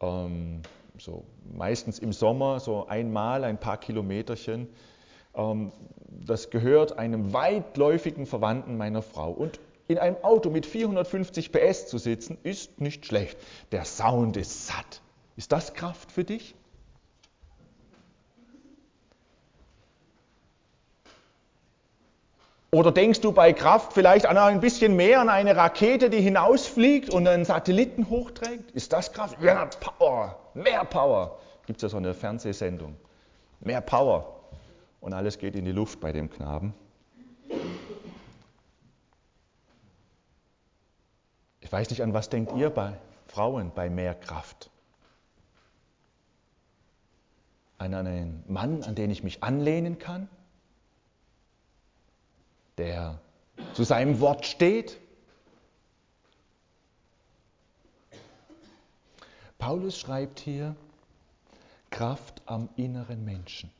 Ähm, 0.00 0.62
so 0.98 1.24
meistens 1.54 1.98
im 1.98 2.12
Sommer, 2.12 2.60
so 2.60 2.86
einmal 2.86 3.44
ein 3.44 3.58
paar 3.58 3.78
Kilometerchen. 3.78 4.68
Ähm, 5.34 5.72
das 6.08 6.50
gehört 6.50 6.98
einem 6.98 7.32
weitläufigen 7.32 8.26
Verwandten 8.26 8.76
meiner 8.76 9.02
Frau. 9.02 9.30
Und 9.30 9.60
in 9.90 9.98
einem 9.98 10.16
Auto 10.22 10.50
mit 10.50 10.66
450 10.66 11.50
PS 11.50 11.88
zu 11.88 11.98
sitzen, 11.98 12.38
ist 12.44 12.80
nicht 12.80 13.06
schlecht. 13.06 13.36
Der 13.72 13.84
Sound 13.84 14.36
ist 14.36 14.68
satt. 14.68 15.02
Ist 15.36 15.50
das 15.52 15.74
Kraft 15.74 16.12
für 16.12 16.22
dich? 16.22 16.54
Oder 22.72 22.92
denkst 22.92 23.20
du 23.20 23.32
bei 23.32 23.52
Kraft 23.52 23.92
vielleicht 23.94 24.26
an 24.26 24.38
ein 24.38 24.60
bisschen 24.60 24.94
mehr 24.94 25.20
an 25.20 25.28
eine 25.28 25.56
Rakete, 25.56 26.08
die 26.08 26.20
hinausfliegt 26.20 27.10
und 27.10 27.26
einen 27.26 27.44
Satelliten 27.44 28.08
hochträgt? 28.08 28.70
Ist 28.70 28.92
das 28.92 29.12
Kraft? 29.12 29.42
Ja, 29.42 29.66
Power, 29.66 30.38
mehr 30.54 30.84
Power. 30.84 31.40
Gibt 31.66 31.78
es 31.78 31.82
ja 31.82 31.88
so 31.88 31.96
eine 31.96 32.14
Fernsehsendung. 32.14 32.96
Mehr 33.58 33.80
Power. 33.80 34.36
Und 35.00 35.14
alles 35.14 35.38
geht 35.38 35.56
in 35.56 35.64
die 35.64 35.72
Luft 35.72 35.98
bei 35.98 36.12
dem 36.12 36.30
Knaben. 36.30 36.74
Ich 41.70 41.72
weiß 41.72 41.88
nicht, 41.90 42.02
an 42.02 42.12
was 42.12 42.28
denkt 42.28 42.52
ihr 42.56 42.68
bei 42.68 42.98
Frauen 43.28 43.70
bei 43.72 43.88
mehr 43.88 44.16
Kraft? 44.16 44.70
An 47.78 47.94
einen 47.94 48.42
Mann, 48.48 48.82
an 48.82 48.96
den 48.96 49.08
ich 49.08 49.22
mich 49.22 49.44
anlehnen 49.44 50.00
kann, 50.00 50.28
der 52.76 53.20
zu 53.74 53.84
seinem 53.84 54.18
Wort 54.18 54.46
steht. 54.46 54.98
Paulus 59.56 59.96
schreibt 59.96 60.40
hier 60.40 60.74
Kraft 61.90 62.42
am 62.46 62.68
inneren 62.74 63.24
Menschen. 63.24 63.70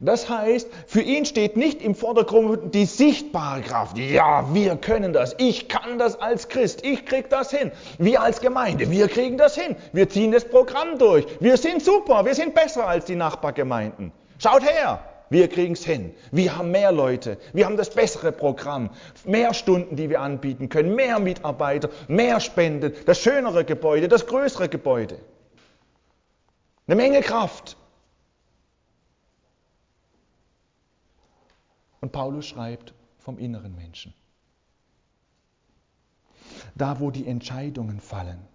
Das 0.00 0.28
heißt, 0.28 0.68
für 0.86 1.00
ihn 1.00 1.24
steht 1.24 1.56
nicht 1.56 1.82
im 1.82 1.94
Vordergrund 1.94 2.74
die 2.74 2.86
sichtbare 2.86 3.62
Kraft. 3.62 3.96
Ja, 3.98 4.52
wir 4.52 4.76
können 4.76 5.12
das. 5.12 5.34
Ich 5.38 5.68
kann 5.68 5.98
das 5.98 6.20
als 6.20 6.48
Christ. 6.48 6.84
Ich 6.84 7.06
krieg 7.06 7.30
das 7.30 7.50
hin. 7.50 7.70
Wir 7.98 8.22
als 8.22 8.40
Gemeinde, 8.40 8.90
wir 8.90 9.08
kriegen 9.08 9.38
das 9.38 9.54
hin. 9.54 9.76
Wir 9.92 10.08
ziehen 10.08 10.32
das 10.32 10.44
Programm 10.44 10.98
durch. 10.98 11.26
Wir 11.40 11.56
sind 11.56 11.82
super. 11.82 12.24
Wir 12.24 12.34
sind 12.34 12.54
besser 12.54 12.86
als 12.86 13.04
die 13.04 13.16
Nachbargemeinden. 13.16 14.12
Schaut 14.38 14.62
her. 14.62 15.00
wir 15.34 15.48
kriegen 15.48 15.72
es 15.72 15.84
hin. 15.84 16.14
Wir 16.30 16.56
haben 16.56 16.70
mehr 16.70 16.92
Leute, 16.92 17.38
wir 17.52 17.66
haben 17.66 17.76
das 17.76 17.90
bessere 17.90 18.32
Programm, 18.32 18.90
mehr 19.24 19.52
Stunden, 19.52 19.96
die 19.96 20.08
wir 20.08 20.20
anbieten 20.20 20.68
können, 20.68 20.94
mehr 20.94 21.18
Mitarbeiter, 21.18 21.88
mehr 22.08 22.40
Spenden, 22.40 22.92
das 23.06 23.18
schönere 23.18 23.64
Gebäude, 23.64 24.08
das 24.08 24.26
größere 24.26 24.68
Gebäude. 24.68 25.18
Eine 26.86 26.96
Menge 26.96 27.20
Kraft. 27.20 27.76
Und 32.04 32.12
Paulus 32.12 32.44
schreibt 32.44 32.92
vom 33.16 33.38
inneren 33.38 33.74
Menschen. 33.74 34.12
Da, 36.74 37.00
wo 37.00 37.10
die 37.10 37.26
Entscheidungen 37.26 37.98
fallen. 37.98 38.46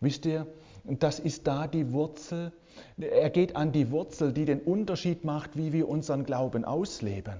Wisst 0.00 0.26
ihr, 0.26 0.48
das 0.82 1.20
ist 1.20 1.46
da 1.46 1.68
die 1.68 1.92
Wurzel. 1.92 2.52
Er 2.98 3.30
geht 3.30 3.54
an 3.54 3.70
die 3.70 3.92
Wurzel, 3.92 4.32
die 4.32 4.46
den 4.46 4.60
Unterschied 4.60 5.22
macht, 5.22 5.56
wie 5.56 5.72
wir 5.72 5.88
unseren 5.88 6.24
Glauben 6.24 6.64
ausleben. 6.64 7.38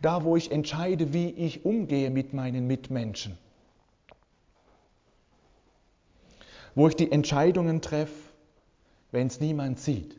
Da, 0.00 0.22
wo 0.22 0.36
ich 0.36 0.52
entscheide, 0.52 1.12
wie 1.12 1.30
ich 1.30 1.64
umgehe 1.64 2.10
mit 2.10 2.34
meinen 2.34 2.68
Mitmenschen. 2.68 3.36
Wo 6.76 6.86
ich 6.86 6.94
die 6.94 7.10
Entscheidungen 7.10 7.82
treffe, 7.82 8.27
wenn 9.10 9.26
es 9.26 9.40
niemand 9.40 9.78
sieht. 9.78 10.18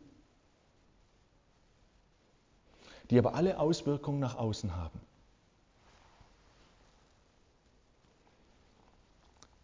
Die 3.10 3.18
aber 3.18 3.34
alle 3.34 3.60
Auswirkungen 3.60 4.20
nach 4.20 4.36
außen 4.36 4.76
haben. 4.76 5.00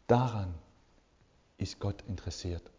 Daran 0.07 0.53
ist 1.57 1.79
Gott 1.79 2.03
interessiert. 2.07 2.71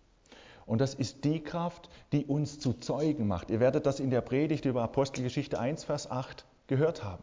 Und 0.64 0.80
das 0.80 0.94
ist 0.94 1.24
die 1.24 1.42
Kraft, 1.42 1.88
die 2.12 2.24
uns 2.24 2.59
zu 2.59 2.72
Zeugen 2.74 3.26
macht. 3.28 3.50
Ihr 3.50 3.61
werdet 3.61 3.87
das 3.87 4.00
in 4.00 4.11
der 4.11 4.20
Predigt 4.20 4.64
über 4.64 4.82
Apostelgeschichte 4.82 5.59
1, 5.59 5.85
Vers 5.85 6.11
8 6.11 6.44
gehört 6.66 7.04
haben. 7.04 7.22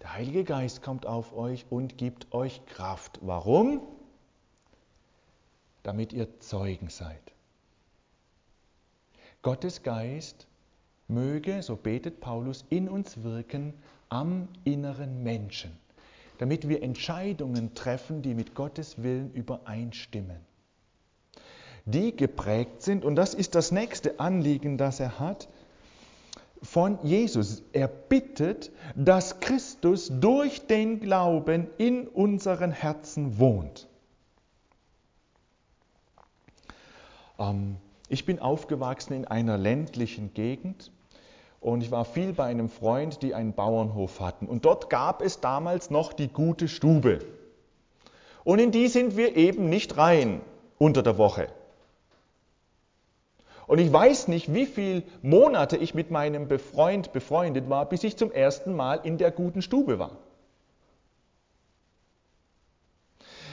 Der 0.00 0.12
Heilige 0.12 0.44
Geist 0.44 0.82
kommt 0.82 1.06
auf 1.06 1.32
euch 1.36 1.66
und 1.70 1.96
gibt 1.96 2.32
euch 2.32 2.64
Kraft. 2.66 3.20
Warum? 3.22 3.80
Damit 5.84 6.12
ihr 6.12 6.40
Zeugen 6.40 6.90
seid. 6.90 7.35
Gottes 9.46 9.82
Geist 9.82 10.46
möge, 11.08 11.62
so 11.62 11.76
betet 11.76 12.20
Paulus, 12.20 12.64
in 12.68 12.88
uns 12.88 13.22
wirken 13.22 13.72
am 14.08 14.48
inneren 14.64 15.22
Menschen 15.22 15.70
damit 16.38 16.68
wir 16.68 16.82
Entscheidungen 16.82 17.74
treffen, 17.74 18.22
die 18.22 18.34
mit 18.34 18.54
Gottes 18.54 19.02
Willen 19.02 19.32
übereinstimmen. 19.32 20.38
Die 21.84 22.16
geprägt 22.16 22.82
sind, 22.82 23.04
und 23.04 23.16
das 23.16 23.32
ist 23.34 23.54
das 23.54 23.70
nächste 23.70 24.18
Anliegen, 24.18 24.76
das 24.76 25.00
er 25.00 25.18
hat, 25.18 25.48
von 26.62 26.98
Jesus. 27.04 27.62
Er 27.72 27.86
bittet, 27.86 28.72
dass 28.96 29.40
Christus 29.40 30.10
durch 30.20 30.66
den 30.66 31.00
Glauben 31.00 31.68
in 31.78 32.08
unseren 32.08 32.72
Herzen 32.72 33.38
wohnt. 33.38 33.86
Ähm, 37.38 37.76
ich 38.08 38.24
bin 38.24 38.38
aufgewachsen 38.38 39.12
in 39.12 39.24
einer 39.24 39.58
ländlichen 39.58 40.32
Gegend 40.34 40.90
und 41.60 41.82
ich 41.82 41.90
war 41.90 42.04
viel 42.04 42.32
bei 42.32 42.44
einem 42.44 42.68
Freund, 42.68 43.22
die 43.22 43.34
einen 43.34 43.52
Bauernhof 43.52 44.20
hatten. 44.20 44.46
Und 44.46 44.64
dort 44.64 44.90
gab 44.90 45.22
es 45.22 45.40
damals 45.40 45.90
noch 45.90 46.12
die 46.12 46.28
gute 46.28 46.68
Stube. 46.68 47.20
Und 48.44 48.60
in 48.60 48.70
die 48.70 48.86
sind 48.88 49.16
wir 49.16 49.36
eben 49.36 49.68
nicht 49.68 49.96
rein 49.96 50.40
unter 50.78 51.02
der 51.02 51.18
Woche. 51.18 51.48
Und 53.66 53.80
ich 53.80 53.92
weiß 53.92 54.28
nicht, 54.28 54.54
wie 54.54 54.66
viele 54.66 55.02
Monate 55.22 55.76
ich 55.76 55.94
mit 55.94 56.12
meinem 56.12 56.48
Freund 56.60 57.12
befreundet 57.12 57.68
war, 57.68 57.88
bis 57.88 58.04
ich 58.04 58.16
zum 58.16 58.30
ersten 58.30 58.74
Mal 58.74 59.00
in 59.02 59.18
der 59.18 59.32
guten 59.32 59.62
Stube 59.62 59.98
war. 59.98 60.12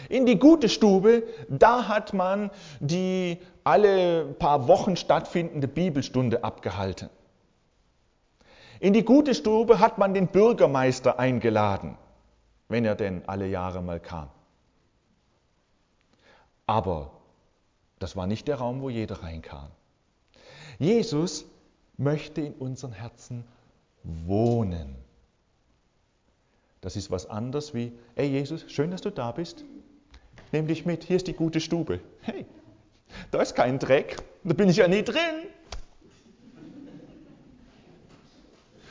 In 0.09 0.25
die 0.25 0.39
gute 0.39 0.69
Stube, 0.69 1.23
da 1.49 1.87
hat 1.87 2.13
man 2.13 2.51
die 2.79 3.39
alle 3.63 4.25
paar 4.25 4.67
Wochen 4.67 4.95
stattfindende 4.95 5.67
Bibelstunde 5.67 6.43
abgehalten. 6.43 7.09
In 8.79 8.93
die 8.93 9.05
gute 9.05 9.33
Stube 9.33 9.79
hat 9.79 9.97
man 9.97 10.13
den 10.13 10.27
Bürgermeister 10.27 11.17
eingeladen, 11.19 11.97
wenn 12.67 12.83
er 12.83 12.95
denn 12.95 13.23
alle 13.27 13.47
Jahre 13.47 13.81
mal 13.81 13.99
kam. 13.99 14.29
Aber 16.65 17.11
das 17.99 18.15
war 18.15 18.27
nicht 18.27 18.47
der 18.47 18.57
Raum, 18.57 18.81
wo 18.81 18.89
jeder 18.89 19.23
reinkam. 19.23 19.69
Jesus 20.79 21.45
möchte 21.97 22.41
in 22.41 22.53
unseren 22.53 22.91
Herzen 22.91 23.45
wohnen. 24.03 24.95
Das 26.81 26.97
ist 26.97 27.11
was 27.11 27.29
anderes 27.29 27.73
wie, 27.73 27.93
ey 28.15 28.27
Jesus, 28.27 28.69
schön, 28.69 28.91
dass 28.91 28.99
du 28.99 29.09
da 29.09 29.31
bist. 29.31 29.63
Nimm 30.53 30.67
dich 30.67 30.85
mit, 30.85 31.03
hier 31.03 31.15
ist 31.15 31.25
die 31.25 31.33
gute 31.33 31.59
Stube. 31.59 31.99
Hey, 32.21 32.45
da 33.31 33.41
ist 33.41 33.55
kein 33.55 33.79
Dreck, 33.79 34.17
da 34.43 34.53
bin 34.53 34.69
ich 34.69 34.77
ja 34.77 34.87
nie 34.87 35.01
drin. 35.01 35.47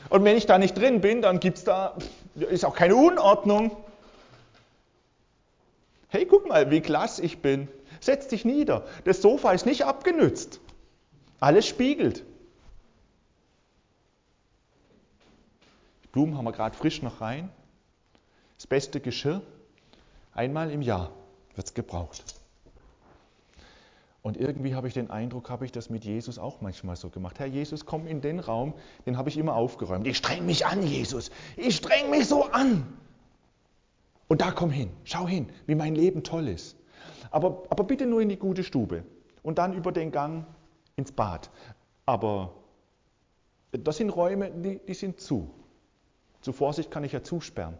Und 0.09 0.25
wenn 0.25 0.35
ich 0.35 0.45
da 0.45 0.57
nicht 0.57 0.77
drin 0.77 0.99
bin, 0.99 1.21
dann 1.21 1.39
gibt 1.39 1.59
es 1.59 1.63
da, 1.63 1.95
ist 2.35 2.65
auch 2.65 2.75
keine 2.75 2.97
Unordnung. 2.97 3.77
Hey, 6.09 6.25
guck 6.25 6.49
mal, 6.49 6.69
wie 6.69 6.81
klasse 6.81 7.23
ich 7.23 7.41
bin. 7.41 7.69
Setz 8.01 8.27
dich 8.27 8.43
nieder. 8.43 8.85
Das 9.05 9.21
Sofa 9.21 9.53
ist 9.53 9.65
nicht 9.65 9.85
abgenützt. 9.85 10.59
Alles 11.39 11.65
spiegelt. 11.65 12.25
Die 16.03 16.07
Blumen 16.09 16.37
haben 16.37 16.43
wir 16.43 16.51
gerade 16.51 16.75
frisch 16.75 17.01
noch 17.01 17.21
rein. 17.21 17.49
Das 18.57 18.67
beste 18.67 18.99
Geschirr. 18.99 19.41
Einmal 20.33 20.69
im 20.69 20.81
Jahr 20.81 21.09
wird 21.55 21.67
es 21.67 21.73
gebraucht. 21.73 22.23
Und 24.21 24.37
irgendwie 24.37 24.73
habe 24.73 24.87
ich 24.87 24.93
den 24.93 25.09
Eindruck, 25.09 25.49
habe 25.49 25.65
ich 25.65 25.73
das 25.73 25.89
mit 25.89 26.05
Jesus 26.05 26.39
auch 26.39 26.61
manchmal 26.61 26.95
so 26.95 27.09
gemacht. 27.09 27.39
Herr 27.39 27.45
Jesus, 27.45 27.85
komm 27.85 28.07
in 28.07 28.21
den 28.21 28.39
Raum, 28.39 28.73
den 29.05 29.17
habe 29.17 29.27
ich 29.27 29.37
immer 29.37 29.53
aufgeräumt. 29.53 30.07
Ich 30.07 30.17
streng 30.17 30.45
mich 30.45 30.65
an, 30.65 30.81
Jesus. 30.81 31.29
Ich 31.57 31.75
streng 31.75 32.09
mich 32.09 32.27
so 32.27 32.45
an. 32.45 32.87
Und 34.29 34.39
da 34.39 34.51
komm 34.51 34.71
hin, 34.71 34.89
schau 35.03 35.27
hin, 35.27 35.49
wie 35.65 35.75
mein 35.75 35.93
Leben 35.93 36.23
toll 36.23 36.47
ist. 36.47 36.77
Aber, 37.31 37.63
aber 37.69 37.83
bitte 37.83 38.05
nur 38.05 38.21
in 38.21 38.29
die 38.29 38.37
gute 38.37 38.63
Stube 38.63 39.03
und 39.43 39.57
dann 39.57 39.73
über 39.73 39.91
den 39.91 40.11
Gang 40.11 40.45
ins 40.95 41.11
Bad. 41.11 41.49
Aber 42.05 42.53
das 43.71 43.97
sind 43.97 44.09
Räume, 44.09 44.51
die, 44.51 44.79
die 44.79 44.93
sind 44.93 45.19
zu. 45.19 45.51
Zur 46.39 46.53
Vorsicht 46.53 46.91
kann 46.91 47.03
ich 47.03 47.11
ja 47.11 47.23
zusperren. 47.23 47.77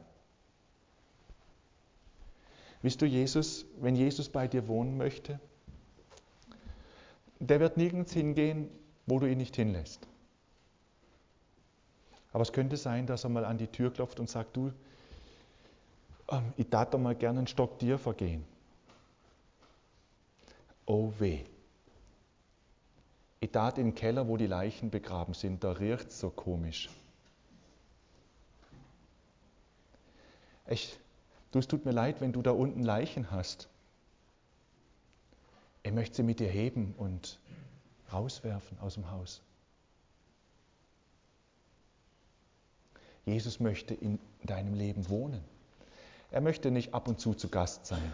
Wisst 2.83 3.01
du, 3.01 3.05
Jesus, 3.05 3.65
wenn 3.79 3.95
Jesus 3.95 4.29
bei 4.29 4.47
dir 4.47 4.67
wohnen 4.67 4.97
möchte, 4.97 5.39
der 7.39 7.59
wird 7.61 7.77
nirgends 7.77 8.11
hingehen, 8.13 8.69
wo 9.05 9.19
du 9.19 9.25
ihn 9.25 9.37
nicht 9.37 9.55
hinlässt. 9.55 10.05
Aber 12.33 12.41
es 12.41 12.51
könnte 12.51 12.75
sein, 12.75 13.07
dass 13.07 13.23
er 13.23 13.29
mal 13.29 13.45
an 13.45 13.57
die 13.57 13.67
Tür 13.67 13.91
klopft 13.91 14.19
und 14.19 14.29
sagt, 14.29 14.57
du, 14.57 14.73
ähm, 16.29 16.53
ich 16.57 16.69
darf 16.69 16.89
doch 16.89 16.99
mal 16.99 17.15
gerne 17.15 17.39
einen 17.39 17.47
Stock 17.47 17.79
dir 17.79 17.97
vergehen. 17.97 18.43
Oh 20.85 21.13
weh. 21.19 21.45
Ich 23.39 23.51
tat 23.51 23.77
in 23.77 23.87
den 23.87 23.95
Keller, 23.95 24.27
wo 24.27 24.35
die 24.35 24.47
Leichen 24.47 24.89
begraben 24.89 25.33
sind, 25.33 25.63
da 25.63 25.71
riecht 25.71 26.09
es 26.09 26.19
so 26.19 26.29
komisch. 26.29 26.89
Echt, 30.65 30.99
du, 31.53 31.59
es 31.59 31.67
tut 31.67 31.85
mir 31.85 31.91
leid, 31.91 32.19
wenn 32.21 32.33
du 32.33 32.41
da 32.41 32.51
unten 32.51 32.83
Leichen 32.83 33.31
hast. 33.31 33.69
Er 35.83 35.91
möchte 35.91 36.17
sie 36.17 36.23
mit 36.23 36.39
dir 36.39 36.49
heben 36.49 36.93
und 36.97 37.39
rauswerfen 38.11 38.79
aus 38.79 38.95
dem 38.95 39.11
Haus. 39.11 39.41
Jesus 43.25 43.59
möchte 43.59 43.93
in 43.93 44.19
deinem 44.43 44.73
Leben 44.73 45.07
wohnen. 45.09 45.41
Er 46.31 46.41
möchte 46.41 46.71
nicht 46.71 46.93
ab 46.93 47.07
und 47.07 47.19
zu 47.19 47.33
zu 47.33 47.47
Gast 47.47 47.85
sein. 47.85 48.11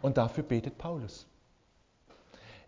Und 0.00 0.16
dafür 0.16 0.44
betet 0.44 0.78
Paulus. 0.78 1.26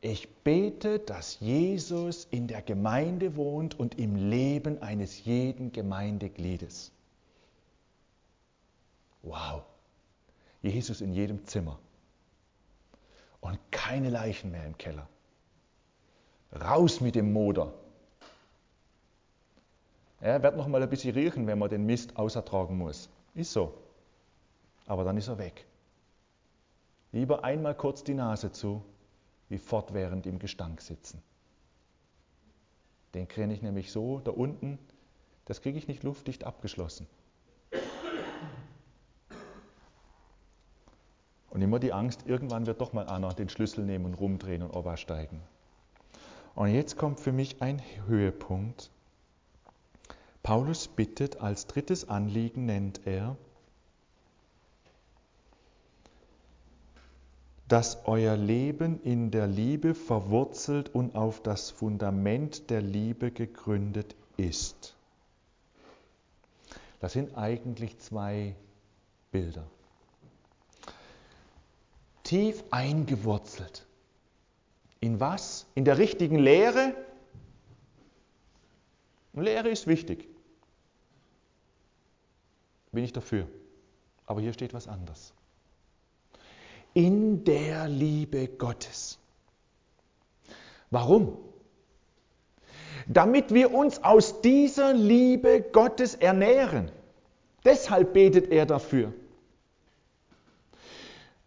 Ich 0.01 0.29
bete, 0.43 0.99
dass 0.99 1.39
Jesus 1.41 2.27
in 2.31 2.49
der 2.49 2.63
Gemeinde 2.63 3.37
wohnt 3.37 3.79
und 3.79 3.99
im 3.99 4.17
Leben 4.17 4.83
eines 4.83 5.25
jeden 5.25 5.73
Gemeindegliedes. 5.73 6.91
Wow. 9.23 9.63
Jesus 10.63 11.01
in 11.01 11.13
jedem 11.13 11.45
Zimmer 11.47 11.79
und 13.41 13.59
keine 13.71 14.11
Leichen 14.11 14.51
mehr 14.51 14.67
im 14.67 14.77
Keller. 14.77 15.09
Raus 16.53 17.01
mit 17.01 17.15
dem 17.15 17.33
Moder. 17.33 17.73
Er 20.21 20.43
wird 20.43 20.57
noch 20.57 20.69
mal 20.69 20.83
ein 20.83 20.91
bisschen 20.91 21.15
riechen, 21.15 21.47
wenn 21.47 21.59
man 21.59 21.71
den 21.71 21.87
Mist 21.87 22.17
ausertragen 22.17 22.77
muss. 22.77 23.09
Ist 23.35 23.53
so. 23.53 23.75
Aber 24.87 25.05
dann 25.05 25.17
ist 25.17 25.29
er 25.29 25.39
weg. 25.39 25.65
Lieber 27.13 27.45
einmal 27.45 27.75
kurz 27.75 28.05
die 28.05 28.15
Nase 28.15 28.53
zu, 28.53 28.85
wie 29.49 29.59
fortwährend 29.59 30.27
im 30.27 30.39
Gestank 30.39 30.81
sitzen. 30.83 31.23
Den 33.15 33.27
kriege 33.27 33.53
ich 33.53 33.63
nämlich 33.63 33.91
so 33.91 34.21
da 34.21 34.31
unten, 34.31 34.79
das 35.47 35.63
kriege 35.63 35.79
ich 35.79 35.89
nicht 35.89 36.03
luftdicht 36.05 36.45
abgeschlossen. 36.45 37.09
Und 41.61 41.65
immer 41.65 41.79
die 41.79 41.93
Angst, 41.93 42.23
irgendwann 42.25 42.65
wird 42.65 42.81
doch 42.81 42.95
mal 42.95 43.07
einer 43.07 43.35
den 43.35 43.51
Schlüssel 43.51 43.85
nehmen 43.85 44.07
und 44.07 44.15
rumdrehen 44.15 44.63
und 44.63 44.75
Oba 44.75 44.97
steigen. 44.97 45.43
Und 46.55 46.73
jetzt 46.73 46.97
kommt 46.97 47.21
für 47.21 47.33
mich 47.33 47.61
ein 47.61 47.83
Höhepunkt. 48.07 48.91
Paulus 50.43 50.89
bittet, 50.89 51.43
als 51.43 51.67
drittes 51.67 52.09
Anliegen 52.09 52.65
nennt 52.65 53.07
er, 53.07 53.37
dass 57.69 58.07
euer 58.07 58.39
Leben 58.39 58.99
in 59.03 59.31
der 59.31 59.47
Liebe 59.47 59.95
verwurzelt 59.95 60.89
und 60.95 61.15
auf 61.15 61.43
das 61.43 61.71
Fundament 61.71 62.71
der 62.71 62.81
Liebe 62.81 63.33
gegründet 63.33 64.17
ist. 64.39 64.97
Das 67.01 67.13
sind 67.13 67.37
eigentlich 67.37 67.99
zwei 67.99 68.57
Bilder. 69.31 69.67
Tief 72.31 72.63
eingewurzelt. 72.71 73.87
In 75.01 75.19
was? 75.19 75.67
In 75.75 75.85
der 75.85 75.99
richtigen 75.99 76.39
Lehre? 76.39 76.95
Lehre 79.33 79.69
ist 79.69 79.87
wichtig. 79.87 80.29
Bin 82.93 83.03
ich 83.03 83.13
dafür. 83.13 83.49
Aber 84.27 84.41
hier 84.41 84.53
steht 84.53 84.75
was 84.75 84.87
anderes 84.87 85.33
in 86.95 87.45
der 87.45 87.89
Liebe 87.89 88.49
Gottes. 88.49 89.19
Warum? 90.91 91.39
Damit 93.07 93.55
wir 93.55 93.73
uns 93.73 94.03
aus 94.03 94.41
dieser 94.41 94.93
Liebe 94.93 95.63
Gottes 95.73 96.15
ernähren. 96.15 96.91
Deshalb 97.65 98.13
betet 98.13 98.51
er 98.51 98.67
dafür. 98.67 99.13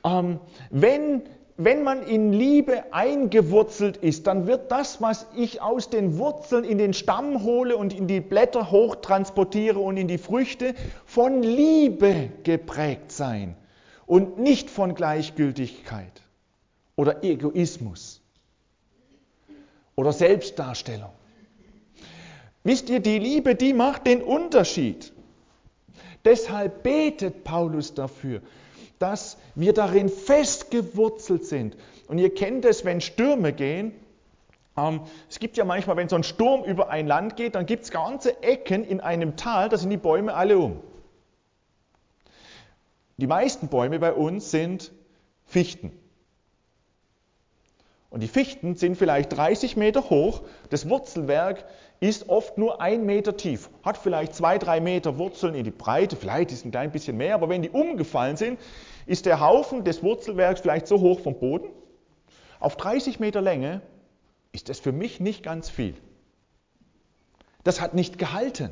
Ähm, 0.03 0.39
wenn, 0.69 1.23
wenn 1.57 1.83
man 1.83 2.03
in 2.03 2.33
Liebe 2.33 2.93
eingewurzelt 2.93 3.97
ist, 3.97 4.27
dann 4.27 4.47
wird 4.47 4.71
das, 4.71 5.01
was 5.01 5.27
ich 5.35 5.61
aus 5.61 5.89
den 5.89 6.17
Wurzeln 6.17 6.63
in 6.63 6.77
den 6.77 6.93
Stamm 6.93 7.43
hole 7.43 7.77
und 7.77 7.93
in 7.93 8.07
die 8.07 8.21
Blätter 8.21 8.71
hochtransportiere 8.71 9.79
und 9.79 9.97
in 9.97 10.07
die 10.07 10.17
Früchte, 10.17 10.75
von 11.05 11.41
Liebe 11.41 12.29
geprägt 12.43 13.11
sein 13.11 13.55
und 14.05 14.39
nicht 14.39 14.69
von 14.69 14.95
Gleichgültigkeit 14.95 16.21
oder 16.95 17.23
Egoismus 17.23 18.21
oder 19.95 20.11
Selbstdarstellung. 20.11 21.11
Wisst 22.63 22.89
ihr, 22.89 22.99
die 22.99 23.19
Liebe, 23.19 23.55
die 23.55 23.73
macht 23.73 24.07
den 24.07 24.21
Unterschied. 24.21 25.11
Deshalb 26.23 26.83
betet 26.83 27.43
Paulus 27.43 27.93
dafür, 27.93 28.41
dass 29.03 29.37
wir 29.53 29.73
darin 29.73 30.07
festgewurzelt 30.07 31.45
sind. 31.45 31.75
Und 32.07 32.19
ihr 32.19 32.33
kennt 32.33 32.63
es, 32.63 32.85
wenn 32.85 33.01
Stürme 33.01 33.51
gehen. 33.51 33.91
Ähm, 34.77 35.01
es 35.29 35.39
gibt 35.39 35.57
ja 35.57 35.65
manchmal, 35.65 35.97
wenn 35.97 36.07
so 36.07 36.15
ein 36.15 36.23
Sturm 36.23 36.63
über 36.63 36.89
ein 36.89 37.05
Land 37.05 37.35
geht, 37.35 37.55
dann 37.55 37.65
gibt 37.65 37.83
es 37.83 37.91
ganze 37.91 38.41
Ecken 38.41 38.85
in 38.85 39.01
einem 39.01 39.35
Tal, 39.35 39.67
da 39.67 39.75
sind 39.75 39.89
die 39.89 39.97
Bäume 39.97 40.33
alle 40.33 40.57
um. 40.57 40.79
Die 43.17 43.27
meisten 43.27 43.67
Bäume 43.67 43.99
bei 43.99 44.13
uns 44.13 44.51
sind 44.51 44.93
Fichten. 45.43 45.91
Und 48.13 48.21
die 48.21 48.27
Fichten 48.27 48.75
sind 48.75 48.95
vielleicht 48.95 49.35
30 49.35 49.75
Meter 49.75 50.11
hoch. 50.11 50.43
Das 50.69 50.87
Wurzelwerk 50.87 51.65
ist 51.99 52.29
oft 52.29 52.59
nur 52.59 52.79
ein 52.79 53.07
Meter 53.07 53.35
tief, 53.37 53.71
hat 53.81 53.97
vielleicht 53.97 54.35
zwei, 54.35 54.59
drei 54.59 54.81
Meter 54.81 55.17
Wurzeln 55.17 55.55
in 55.55 55.63
die 55.63 55.71
Breite, 55.71 56.15
vielleicht 56.15 56.51
ist 56.51 56.63
ein 56.63 56.69
klein 56.69 56.91
bisschen 56.91 57.17
mehr, 57.17 57.33
aber 57.33 57.49
wenn 57.49 57.63
die 57.63 57.71
umgefallen 57.71 58.37
sind, 58.37 58.59
ist 59.07 59.25
der 59.25 59.39
Haufen 59.39 59.83
des 59.83 60.03
Wurzelwerks 60.03 60.61
vielleicht 60.61 60.85
so 60.85 60.99
hoch 61.01 61.21
vom 61.21 61.39
Boden. 61.39 61.69
Auf 62.59 62.77
30 62.77 63.19
Meter 63.19 63.41
Länge 63.41 63.81
ist 64.51 64.69
das 64.69 64.79
für 64.79 64.91
mich 64.91 65.19
nicht 65.19 65.41
ganz 65.41 65.71
viel. 65.71 65.95
Das 67.63 67.81
hat 67.81 67.95
nicht 67.95 68.19
gehalten. 68.19 68.69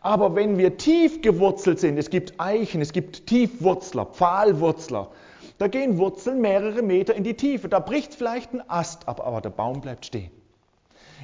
Aber 0.00 0.34
wenn 0.34 0.58
wir 0.58 0.76
tief 0.76 1.22
gewurzelt 1.22 1.78
sind, 1.78 1.98
es 1.98 2.10
gibt 2.10 2.40
Eichen, 2.40 2.80
es 2.80 2.92
gibt 2.92 3.28
Tiefwurzler, 3.28 4.06
Pfahlwurzler, 4.06 5.12
da 5.58 5.68
gehen 5.68 5.98
Wurzeln 5.98 6.40
mehrere 6.40 6.82
Meter 6.82 7.14
in 7.14 7.24
die 7.24 7.34
Tiefe. 7.34 7.68
Da 7.68 7.78
bricht 7.78 8.14
vielleicht 8.14 8.52
ein 8.52 8.68
Ast 8.68 9.08
ab, 9.08 9.24
aber 9.24 9.40
der 9.40 9.50
Baum 9.50 9.80
bleibt 9.80 10.06
stehen. 10.06 10.30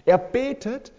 Er 0.04 0.18
betet, 0.18 0.92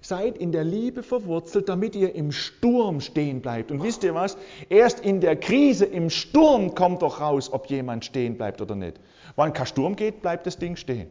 seid 0.00 0.38
in 0.38 0.52
der 0.52 0.64
Liebe 0.64 1.02
verwurzelt, 1.02 1.68
damit 1.68 1.96
ihr 1.96 2.14
im 2.14 2.30
Sturm 2.30 3.00
stehen 3.00 3.40
bleibt. 3.42 3.70
Und 3.70 3.82
wisst 3.82 4.04
ihr 4.04 4.14
was? 4.14 4.36
Erst 4.68 5.00
in 5.00 5.20
der 5.20 5.36
Krise, 5.36 5.84
im 5.84 6.10
Sturm 6.10 6.74
kommt 6.74 7.02
doch 7.02 7.20
raus, 7.20 7.52
ob 7.52 7.66
jemand 7.66 8.04
stehen 8.04 8.36
bleibt 8.36 8.60
oder 8.60 8.76
nicht. 8.76 9.00
Wenn 9.34 9.52
kein 9.52 9.66
Sturm 9.66 9.96
geht, 9.96 10.22
bleibt 10.22 10.46
das 10.46 10.58
Ding 10.58 10.76
stehen. 10.76 11.10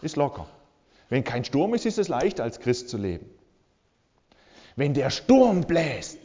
Ist 0.00 0.16
locker. 0.16 0.46
Wenn 1.10 1.22
kein 1.22 1.44
Sturm 1.44 1.74
ist, 1.74 1.84
ist 1.84 1.98
es 1.98 2.08
leicht, 2.08 2.40
als 2.40 2.60
Christ 2.60 2.88
zu 2.88 2.96
leben 2.96 3.26
wenn 4.76 4.94
der 4.94 5.10
Sturm 5.10 5.62
bläst, 5.62 6.21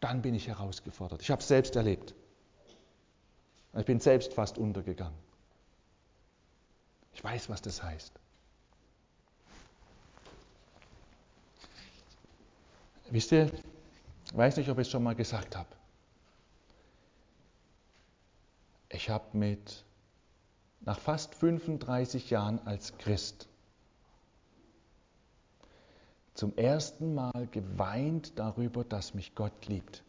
dann 0.00 0.22
bin 0.22 0.34
ich 0.34 0.48
herausgefordert. 0.48 1.22
Ich 1.22 1.30
habe 1.30 1.40
es 1.40 1.48
selbst 1.48 1.76
erlebt. 1.76 2.14
Ich 3.76 3.84
bin 3.84 4.00
selbst 4.00 4.32
fast 4.32 4.58
untergegangen. 4.58 5.18
Ich 7.12 7.22
weiß, 7.22 7.48
was 7.48 7.62
das 7.62 7.82
heißt. 7.82 8.12
Wisst 13.10 13.32
ihr, 13.32 13.50
ich 14.26 14.36
weiß 14.36 14.56
nicht, 14.56 14.70
ob 14.70 14.78
ich 14.78 14.86
es 14.86 14.90
schon 14.90 15.02
mal 15.02 15.14
gesagt 15.14 15.56
habe. 15.56 15.68
Ich 18.88 19.10
habe 19.10 19.36
mit 19.36 19.84
nach 20.80 20.98
fast 20.98 21.34
35 21.34 22.30
Jahren 22.30 22.58
als 22.66 22.96
Christ 22.98 23.49
zum 26.34 26.56
ersten 26.56 27.14
Mal 27.14 27.48
geweint 27.50 28.38
darüber, 28.38 28.84
dass 28.84 29.14
mich 29.14 29.34
Gott 29.34 29.66
liebt. 29.66 30.02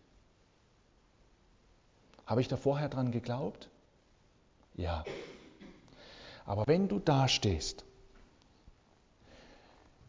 Habe 2.26 2.42
ich 2.42 2.48
da 2.48 2.56
vorher 2.56 2.90
dran 2.90 3.12
geglaubt? 3.12 3.70
Ja. 4.76 5.04
Aber 6.46 6.66
wenn 6.68 6.88
du 6.88 7.00
dastehst 7.00 7.86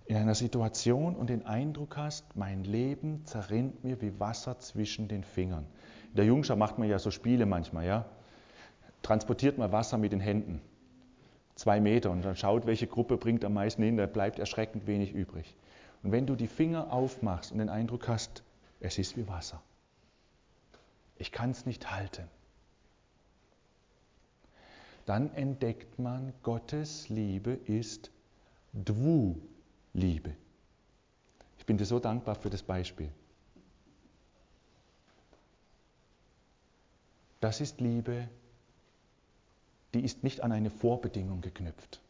in 0.06 0.16
einer 0.16 0.34
Situation 0.34 1.16
und 1.16 1.30
den 1.30 1.46
Eindruck 1.46 1.96
hast, 1.96 2.36
mein 2.36 2.64
Leben 2.64 3.24
zerrinnt 3.24 3.82
mir 3.82 4.00
wie 4.00 4.18
Wasser 4.20 4.58
zwischen 4.58 5.08
den 5.08 5.24
Fingern. 5.24 5.66
In 6.10 6.16
der 6.16 6.24
Jungschar 6.24 6.56
macht 6.56 6.78
man 6.78 6.88
ja 6.88 6.98
so 6.98 7.10
Spiele 7.10 7.46
manchmal, 7.46 7.86
ja. 7.86 8.04
Transportiert 9.02 9.58
man 9.58 9.72
Wasser 9.72 9.98
mit 9.98 10.12
den 10.12 10.20
Händen. 10.20 10.60
Zwei 11.54 11.80
Meter 11.80 12.10
und 12.10 12.24
dann 12.24 12.36
schaut, 12.36 12.66
welche 12.66 12.86
Gruppe 12.86 13.16
bringt 13.16 13.44
am 13.44 13.54
meisten 13.54 13.82
hin, 13.82 13.96
da 13.96 14.06
bleibt 14.06 14.38
erschreckend 14.38 14.86
wenig 14.86 15.12
übrig. 15.12 15.56
Und 16.02 16.12
wenn 16.12 16.26
du 16.26 16.34
die 16.34 16.48
Finger 16.48 16.92
aufmachst 16.92 17.52
und 17.52 17.58
den 17.58 17.68
Eindruck 17.68 18.08
hast, 18.08 18.42
es 18.80 18.98
ist 18.98 19.16
wie 19.16 19.28
Wasser. 19.28 19.62
Ich 21.16 21.30
kann 21.30 21.50
es 21.50 21.66
nicht 21.66 21.90
halten. 21.90 22.28
Dann 25.06 25.32
entdeckt 25.34 25.98
man, 25.98 26.32
Gottes 26.42 27.08
Liebe 27.08 27.52
ist 27.52 28.10
Dwu-Liebe. 28.72 30.34
Ich 31.58 31.66
bin 31.66 31.78
dir 31.78 31.86
so 31.86 32.00
dankbar 32.00 32.34
für 32.34 32.50
das 32.50 32.62
Beispiel. 32.62 33.10
Das 37.40 37.60
ist 37.60 37.80
Liebe, 37.80 38.28
die 39.94 40.04
ist 40.04 40.22
nicht 40.22 40.42
an 40.42 40.52
eine 40.52 40.70
Vorbedingung 40.70 41.40
geknüpft. 41.40 42.01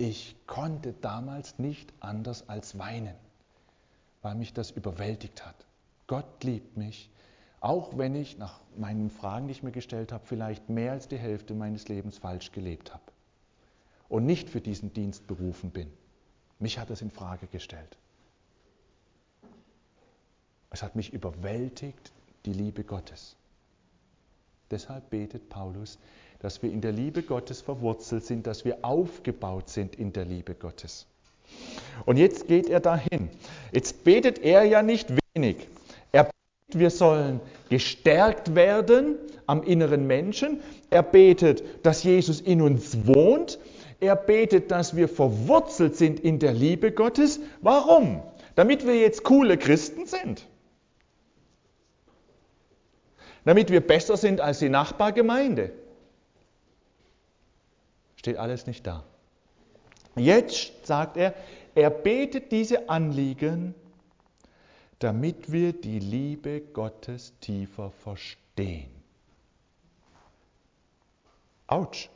Ich 0.00 0.36
konnte 0.46 0.92
damals 0.92 1.58
nicht 1.58 1.92
anders 1.98 2.48
als 2.48 2.78
weinen, 2.78 3.16
weil 4.22 4.36
mich 4.36 4.52
das 4.52 4.70
überwältigt 4.70 5.44
hat. 5.44 5.56
Gott 6.06 6.44
liebt 6.44 6.76
mich, 6.76 7.10
auch 7.58 7.98
wenn 7.98 8.14
ich 8.14 8.38
nach 8.38 8.60
meinen 8.76 9.10
Fragen, 9.10 9.48
die 9.48 9.52
ich 9.52 9.64
mir 9.64 9.72
gestellt 9.72 10.12
habe, 10.12 10.24
vielleicht 10.24 10.68
mehr 10.68 10.92
als 10.92 11.08
die 11.08 11.18
Hälfte 11.18 11.52
meines 11.52 11.88
Lebens 11.88 12.16
falsch 12.16 12.52
gelebt 12.52 12.94
habe 12.94 13.02
und 14.08 14.24
nicht 14.24 14.48
für 14.48 14.60
diesen 14.60 14.92
Dienst 14.92 15.26
berufen 15.26 15.70
bin. 15.70 15.92
Mich 16.60 16.78
hat 16.78 16.90
es 16.90 17.02
in 17.02 17.10
Frage 17.10 17.48
gestellt. 17.48 17.96
Es 20.70 20.80
hat 20.80 20.94
mich 20.94 21.12
überwältigt, 21.12 22.12
die 22.46 22.52
Liebe 22.52 22.84
Gottes. 22.84 23.34
Deshalb 24.70 25.10
betet 25.10 25.48
Paulus, 25.48 25.98
dass 26.40 26.62
wir 26.62 26.70
in 26.70 26.80
der 26.80 26.92
Liebe 26.92 27.22
Gottes 27.22 27.60
verwurzelt 27.60 28.24
sind, 28.24 28.46
dass 28.46 28.64
wir 28.64 28.78
aufgebaut 28.82 29.68
sind 29.68 29.96
in 29.96 30.12
der 30.12 30.24
Liebe 30.24 30.54
Gottes. 30.54 31.06
Und 32.04 32.16
jetzt 32.16 32.46
geht 32.46 32.68
er 32.68 32.80
dahin. 32.80 33.30
Jetzt 33.72 34.04
betet 34.04 34.38
er 34.38 34.64
ja 34.64 34.82
nicht 34.82 35.08
wenig. 35.34 35.68
Er 36.12 36.28
wir 36.70 36.90
sollen 36.90 37.40
gestärkt 37.70 38.54
werden 38.54 39.16
am 39.46 39.62
inneren 39.62 40.06
Menschen. 40.06 40.60
Er 40.90 41.02
betet, 41.02 41.64
dass 41.82 42.02
Jesus 42.02 42.42
in 42.42 42.60
uns 42.60 43.06
wohnt. 43.06 43.58
Er 44.00 44.14
betet, 44.14 44.70
dass 44.70 44.94
wir 44.94 45.08
verwurzelt 45.08 45.96
sind 45.96 46.20
in 46.20 46.38
der 46.38 46.52
Liebe 46.52 46.92
Gottes. 46.92 47.40
Warum? 47.62 48.22
Damit 48.54 48.86
wir 48.86 48.96
jetzt 48.96 49.24
coole 49.24 49.56
Christen 49.56 50.04
sind. 50.06 50.46
Damit 53.46 53.70
wir 53.70 53.80
besser 53.80 54.18
sind 54.18 54.42
als 54.42 54.58
die 54.58 54.68
Nachbargemeinde. 54.68 55.72
Steht 58.28 58.38
alles 58.38 58.66
nicht 58.66 58.86
da. 58.86 59.04
Jetzt 60.16 60.86
sagt 60.86 61.16
er, 61.16 61.34
er 61.74 61.90
betet 61.90 62.52
diese 62.52 62.88
Anliegen 62.88 63.74
damit 64.98 65.52
wir 65.52 65.72
die 65.72 66.00
Liebe 66.00 66.60
Gottes 66.60 67.32
tiefer 67.40 67.90
verstehen. 67.90 68.90
Autsch. 71.66 72.10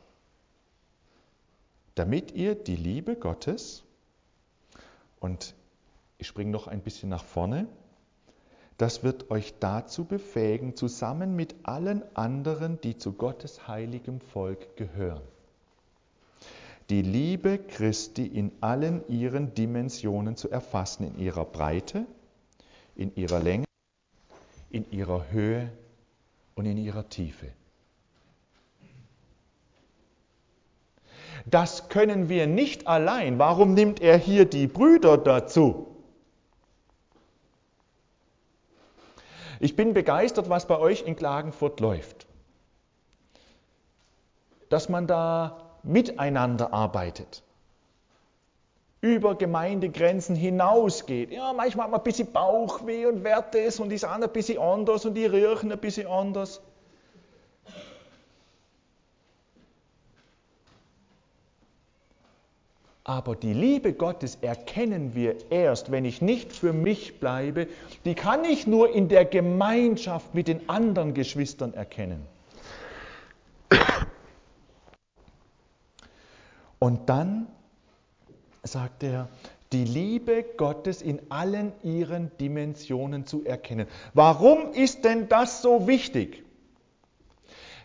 Damit 1.95 2.33
ihr 2.33 2.55
die 2.55 2.77
Liebe 2.77 3.17
Gottes, 3.17 3.85
und 5.21 5.55
ich 6.19 6.27
springe 6.27 6.51
noch 6.51 6.67
ein 6.67 6.81
bisschen 6.81 7.11
nach 7.11 7.25
vorne, 7.25 7.69
das 8.79 9.05
wird 9.05 9.31
euch 9.31 9.55
dazu 9.61 10.05
befähigen, 10.05 10.75
zusammen 10.75 11.37
mit 11.37 11.55
allen 11.65 12.03
anderen, 12.17 12.81
die 12.81 12.97
zu 12.97 13.13
Gottes 13.13 13.69
heiligem 13.69 14.21
Volk 14.21 14.77
gehören, 14.77 15.23
die 16.91 17.03
Liebe 17.03 17.59
Christi 17.59 18.27
in 18.27 18.53
allen 18.61 19.07
ihren 19.09 19.55
Dimensionen 19.55 20.37
zu 20.37 20.51
erfassen, 20.51 21.05
in 21.05 21.19
ihrer 21.19 21.45
Breite, 21.45 22.07
in 22.95 23.15
ihrer 23.15 23.41
Länge, 23.41 23.65
in 24.71 24.91
ihrer 24.91 25.31
Höhe 25.31 25.73
und 26.55 26.67
in 26.67 26.77
ihrer 26.77 27.09
Tiefe. 27.09 27.49
Das 31.47 31.89
können 31.89 32.29
wir 32.29 32.47
nicht 32.47 32.87
allein. 32.87 33.39
Warum 33.39 33.75
nimmt 33.75 34.01
er 34.01 34.17
hier 34.17 34.45
die 34.45 34.67
Brüder 34.67 35.19
dazu? 35.19 35.89
Ich 39.59 39.77
bin 39.77 39.95
begeistert, 39.95 40.49
was 40.49 40.67
bei 40.67 40.79
euch 40.79 41.03
in 41.03 41.17
Klagenfurt 41.17 41.81
läuft. 41.81 42.27
Dass 44.69 44.89
man 44.89 45.07
da 45.07 45.62
miteinander 45.83 46.73
arbeitet 46.73 47.43
über 49.03 49.35
Gemeindegrenzen 49.35 50.37
hinausgeht. 50.37 51.33
Ja, 51.33 51.53
manchmal 51.53 51.87
hat 51.87 51.91
man 51.91 52.01
ein 52.01 52.05
bisschen 52.05 52.31
Bauchweh 52.31 53.07
und 53.07 53.25
wert 53.25 53.55
es 53.57 53.81
und 53.81 53.91
sind 53.91 54.09
ein 54.09 54.31
bisschen 54.31 54.59
anders 54.61 55.05
und 55.05 55.15
die 55.15 55.27
riechen 55.27 55.73
ein 55.73 55.79
bisschen 55.79 56.07
anders. 56.07 56.63
Aber 63.05 63.35
die 63.35 63.53
Liebe 63.53 63.93
Gottes 63.93 64.39
erkennen 64.41 65.17
wir 65.17 65.51
erst, 65.51 65.91
wenn 65.91 66.05
ich 66.05 66.23
nicht 66.23 66.53
für 66.53 66.73
mich 66.73 67.19
bleibe. 67.19 67.67
Die 68.05 68.15
kann 68.15 68.45
ich 68.45 68.69
nur 68.69 68.95
in 68.95 69.09
der 69.09 69.25
Gemeinschaft 69.25 70.33
mit 70.37 70.47
den 70.47 70.69
anderen 70.69 71.13
Geschwistern 71.13 71.75
erkennen. 71.75 72.25
Und 76.83 77.09
dann 77.09 77.47
sagt 78.65 79.05
er, 79.05 79.29
die 79.71 79.85
Liebe 79.85 80.45
Gottes 80.57 81.01
in 81.01 81.21
allen 81.31 81.73
ihren 81.85 82.37
Dimensionen 82.39 83.25
zu 83.25 83.45
erkennen. 83.45 83.87
Warum 84.15 84.73
ist 84.73 85.05
denn 85.05 85.29
das 85.29 85.63
so 85.63 85.87
wichtig? 85.87 86.43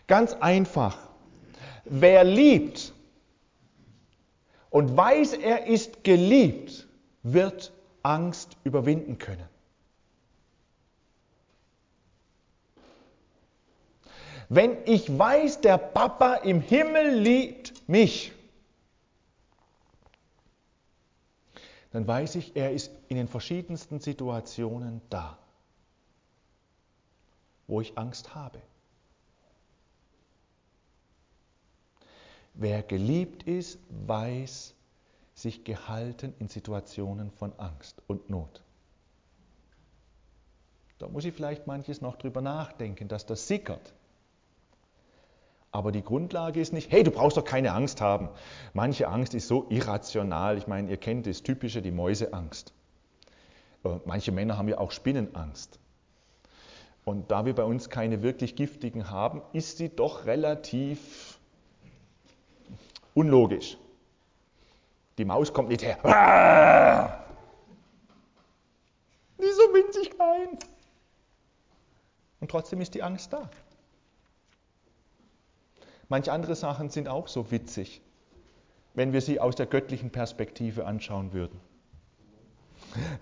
Ganz 0.08 0.32
einfach. 0.32 0.98
Wer 1.84 2.24
liebt 2.24 2.92
und 4.70 4.96
weiß, 4.96 5.34
er 5.34 5.68
ist 5.68 6.02
geliebt, 6.02 6.88
wird 7.22 7.72
Angst 8.02 8.56
überwinden 8.64 9.18
können. 9.18 9.48
Wenn 14.48 14.76
ich 14.86 15.16
weiß, 15.16 15.60
der 15.60 15.78
Papa 15.78 16.34
im 16.34 16.60
Himmel 16.60 17.10
liebt 17.10 17.88
mich, 17.88 18.32
dann 21.90 22.06
weiß 22.06 22.34
ich, 22.34 22.54
er 22.56 22.72
ist 22.72 22.90
in 23.08 23.16
den 23.16 23.28
verschiedensten 23.28 24.00
Situationen 24.00 25.00
da, 25.08 25.38
wo 27.66 27.80
ich 27.80 27.96
Angst 27.96 28.34
habe. 28.34 28.60
Wer 32.54 32.82
geliebt 32.82 33.44
ist, 33.44 33.78
weiß 34.06 34.74
sich 35.34 35.64
gehalten 35.64 36.34
in 36.40 36.48
Situationen 36.48 37.30
von 37.30 37.52
Angst 37.58 38.02
und 38.08 38.28
Not. 38.28 38.62
Da 40.98 41.06
muss 41.06 41.24
ich 41.24 41.32
vielleicht 41.32 41.68
manches 41.68 42.00
noch 42.00 42.16
drüber 42.16 42.40
nachdenken, 42.40 43.06
dass 43.06 43.24
das 43.24 43.46
sickert. 43.46 43.94
Aber 45.70 45.92
die 45.92 46.02
Grundlage 46.02 46.60
ist 46.60 46.72
nicht, 46.72 46.90
hey, 46.90 47.04
du 47.04 47.10
brauchst 47.10 47.36
doch 47.36 47.44
keine 47.44 47.72
Angst 47.72 48.00
haben. 48.00 48.30
Manche 48.72 49.08
Angst 49.08 49.34
ist 49.34 49.48
so 49.48 49.66
irrational. 49.68 50.56
Ich 50.56 50.66
meine, 50.66 50.90
ihr 50.90 50.96
kennt 50.96 51.26
das 51.26 51.42
Typische, 51.42 51.82
die 51.82 51.90
Mäuseangst. 51.90 52.72
Äh, 53.84 53.90
manche 54.06 54.32
Männer 54.32 54.56
haben 54.56 54.68
ja 54.68 54.78
auch 54.78 54.92
Spinnenangst. 54.92 55.78
Und 57.04 57.30
da 57.30 57.44
wir 57.44 57.54
bei 57.54 57.64
uns 57.64 57.90
keine 57.90 58.22
wirklich 58.22 58.56
giftigen 58.56 59.10
haben, 59.10 59.42
ist 59.52 59.78
sie 59.78 59.88
doch 59.88 60.26
relativ 60.26 61.38
unlogisch. 63.14 63.78
Die 65.16 65.24
Maus 65.24 65.52
kommt 65.52 65.70
nicht 65.70 65.82
her. 65.82 65.96
Die 69.38 69.44
ist 69.44 69.56
so 69.56 69.62
winzig 69.74 70.10
klein. 70.10 70.58
Und 72.40 72.50
trotzdem 72.50 72.80
ist 72.80 72.94
die 72.94 73.02
Angst 73.02 73.32
da. 73.32 73.50
Manche 76.08 76.32
andere 76.32 76.54
Sachen 76.54 76.90
sind 76.90 77.08
auch 77.08 77.28
so 77.28 77.50
witzig, 77.50 78.00
wenn 78.94 79.12
wir 79.12 79.20
sie 79.20 79.40
aus 79.40 79.56
der 79.56 79.66
göttlichen 79.66 80.10
Perspektive 80.10 80.86
anschauen 80.86 81.32
würden. 81.32 81.60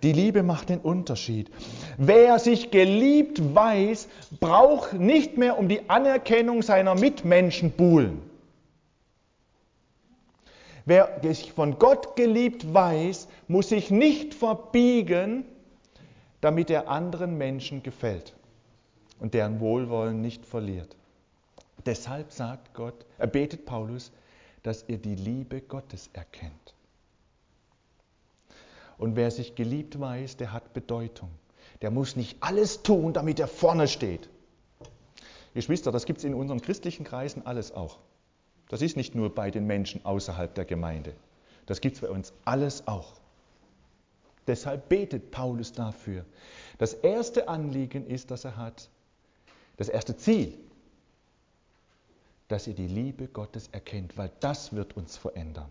Die 0.02 0.12
Liebe 0.12 0.42
macht 0.42 0.68
den 0.68 0.78
Unterschied. 0.78 1.50
Wer 1.96 2.38
sich 2.38 2.70
geliebt 2.70 3.54
weiß, 3.54 4.08
braucht 4.38 4.92
nicht 4.94 5.36
mehr 5.36 5.58
um 5.58 5.68
die 5.68 5.88
Anerkennung 5.90 6.62
seiner 6.62 6.94
Mitmenschen 6.94 7.72
buhlen. 7.72 8.22
Wer 10.84 11.20
sich 11.22 11.52
von 11.52 11.80
Gott 11.80 12.14
geliebt 12.14 12.72
weiß, 12.72 13.26
muss 13.48 13.70
sich 13.70 13.90
nicht 13.90 14.34
verbiegen, 14.34 15.44
damit 16.40 16.70
er 16.70 16.88
anderen 16.88 17.36
Menschen 17.36 17.82
gefällt 17.82 18.36
und 19.18 19.34
deren 19.34 19.58
Wohlwollen 19.58 20.20
nicht 20.20 20.46
verliert. 20.46 20.94
Deshalb 21.86 22.32
sagt 22.32 22.74
Gott, 22.74 23.06
er 23.16 23.28
betet 23.28 23.64
Paulus, 23.64 24.10
dass 24.64 24.84
ihr 24.88 24.98
die 24.98 25.14
Liebe 25.14 25.60
Gottes 25.60 26.10
erkennt. 26.12 26.74
Und 28.98 29.14
wer 29.14 29.30
sich 29.30 29.54
geliebt 29.54 30.00
weiß, 30.00 30.36
der 30.36 30.52
hat 30.52 30.74
Bedeutung. 30.74 31.30
Der 31.82 31.92
muss 31.92 32.16
nicht 32.16 32.38
alles 32.40 32.82
tun, 32.82 33.12
damit 33.12 33.38
er 33.38 33.46
vorne 33.46 33.86
steht. 33.86 34.28
Geschwister, 35.54 35.92
das 35.92 36.06
gibt 36.06 36.18
es 36.18 36.24
in 36.24 36.34
unseren 36.34 36.60
christlichen 36.60 37.04
Kreisen 37.04 37.46
alles 37.46 37.72
auch. 37.72 37.98
Das 38.68 38.82
ist 38.82 38.96
nicht 38.96 39.14
nur 39.14 39.32
bei 39.32 39.52
den 39.52 39.66
Menschen 39.66 40.04
außerhalb 40.04 40.52
der 40.54 40.64
Gemeinde. 40.64 41.14
Das 41.66 41.80
gibt 41.80 41.96
es 41.96 42.00
bei 42.00 42.10
uns 42.10 42.32
alles 42.44 42.88
auch. 42.88 43.12
Deshalb 44.48 44.88
betet 44.88 45.30
Paulus 45.30 45.72
dafür. 45.72 46.24
Das 46.78 46.94
erste 46.94 47.48
Anliegen 47.48 48.06
ist, 48.06 48.30
das 48.30 48.44
er 48.44 48.56
hat, 48.56 48.88
das 49.76 49.88
erste 49.88 50.16
Ziel 50.16 50.54
dass 52.48 52.66
ihr 52.66 52.74
die 52.74 52.86
Liebe 52.86 53.28
Gottes 53.28 53.68
erkennt, 53.72 54.16
weil 54.16 54.30
das 54.40 54.72
wird 54.72 54.96
uns 54.96 55.16
verändern. 55.16 55.70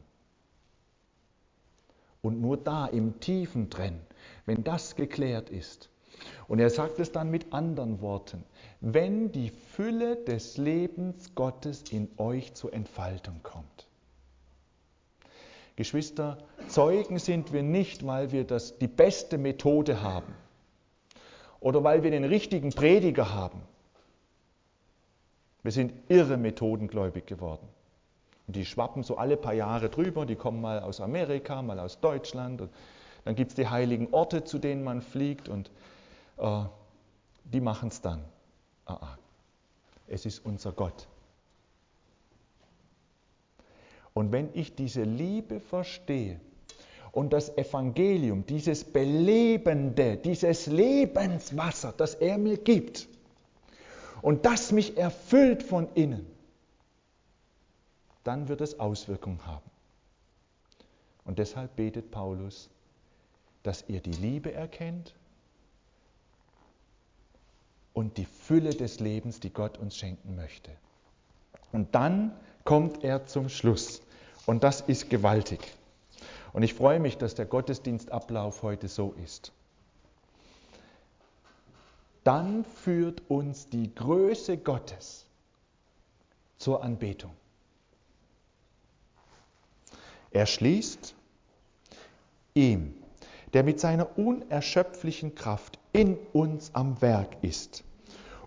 Und 2.21 2.41
nur 2.41 2.57
da 2.57 2.87
im 2.87 3.19
Tiefen 3.19 3.69
drin, 3.69 3.99
wenn 4.45 4.63
das 4.63 4.95
geklärt 4.95 5.49
ist, 5.49 5.89
und 6.47 6.59
er 6.59 6.69
sagt 6.69 6.99
es 6.99 7.11
dann 7.11 7.29
mit 7.29 7.51
anderen 7.53 8.01
Worten, 8.01 8.43
wenn 8.81 9.31
die 9.31 9.49
Fülle 9.49 10.15
des 10.15 10.57
Lebens 10.57 11.35
Gottes 11.35 11.83
in 11.91 12.09
euch 12.17 12.53
zur 12.53 12.73
Entfaltung 12.73 13.41
kommt. 13.43 13.87
Geschwister, 15.75 16.37
Zeugen 16.69 17.19
sind 17.19 17.51
wir 17.51 17.63
nicht, 17.63 18.05
weil 18.05 18.31
wir 18.31 18.45
das, 18.45 18.77
die 18.77 18.87
beste 18.87 19.37
Methode 19.37 20.01
haben 20.01 20.33
oder 21.59 21.83
weil 21.83 22.03
wir 22.03 22.11
den 22.11 22.23
richtigen 22.23 22.69
Prediger 22.69 23.33
haben 23.33 23.61
wir 25.65 25.71
sind 25.71 25.93
irre 26.09 26.37
methodengläubig 26.37 27.25
geworden. 27.25 27.67
Und 28.45 28.55
die 28.55 28.65
schwappen 28.65 29.01
so 29.01 29.17
alle 29.17 29.35
paar 29.35 29.55
Jahre 29.55 29.89
drüber, 29.89 30.27
die 30.27 30.35
kommen 30.35 30.61
mal 30.61 30.79
aus 30.79 31.01
Amerika, 31.01 31.63
mal 31.63 31.79
aus 31.79 31.99
Deutschland. 31.99 32.61
Und 32.61 32.69
dann 33.23 33.33
gibt 33.33 33.49
es 33.49 33.55
die 33.55 33.67
heiligen 33.67 34.13
Orte, 34.13 34.43
zu 34.43 34.59
denen 34.59 34.83
man 34.83 35.01
fliegt. 35.01 35.49
Und 35.49 35.71
äh, 36.37 36.65
die 37.45 37.61
machen 37.61 37.89
es 37.89 37.99
dann. 37.99 38.23
Ah, 38.85 38.93
ah. 38.93 39.17
Es 40.07 40.27
ist 40.27 40.45
unser 40.45 40.71
Gott. 40.71 41.07
Und 44.13 44.31
wenn 44.31 44.49
ich 44.53 44.75
diese 44.75 45.01
Liebe 45.01 45.59
verstehe 45.59 46.39
und 47.11 47.33
das 47.33 47.57
Evangelium, 47.57 48.45
dieses 48.45 48.83
Belebende, 48.83 50.17
dieses 50.17 50.67
Lebenswasser, 50.67 51.91
das 51.97 52.13
er 52.13 52.37
mir 52.37 52.57
gibt, 52.57 53.07
und 54.25 54.47
das 54.47 54.71
mich 54.71 54.97
erfüllt 54.97 55.61
von 55.61 55.87
innen, 55.93 56.25
dann 58.23 58.47
wird 58.47 58.59
es 58.59 58.79
Auswirkungen 58.79 59.45
haben. 59.45 59.69
Und 61.25 61.37
deshalb 61.37 61.75
betet 61.75 62.09
Paulus, 62.09 62.71
dass 63.61 63.87
ihr 63.87 64.01
die 64.01 64.13
Liebe 64.13 64.51
erkennt 64.51 65.13
und 67.93 68.17
die 68.17 68.25
Fülle 68.25 68.71
des 68.71 68.99
Lebens, 68.99 69.41
die 69.41 69.51
Gott 69.51 69.77
uns 69.77 69.95
schenken 69.95 70.35
möchte. 70.35 70.71
Und 71.71 71.93
dann 71.93 72.35
kommt 72.63 73.03
er 73.03 73.27
zum 73.27 73.47
Schluss. 73.47 74.01
Und 74.47 74.63
das 74.63 74.81
ist 74.81 75.11
gewaltig. 75.11 75.59
Und 76.51 76.63
ich 76.63 76.73
freue 76.73 76.99
mich, 76.99 77.19
dass 77.19 77.35
der 77.35 77.45
Gottesdienstablauf 77.45 78.63
heute 78.63 78.87
so 78.87 79.13
ist. 79.23 79.51
Dann 82.25 82.65
führt 82.65 83.21
uns 83.29 83.69
die 83.69 83.93
Größe 83.93 84.57
Gottes 84.57 85.27
zur 86.57 86.83
Anbetung. 86.83 87.31
Er 90.31 90.47
schließt 90.47 91.13
ihm, 92.55 92.95
der 93.53 93.63
mit 93.63 93.79
seiner 93.79 94.17
unerschöpflichen 94.17 95.35
Kraft 95.35 95.77
in 95.93 96.17
uns 96.33 96.71
am 96.73 96.99
Werk 96.99 97.37
ist 97.43 97.83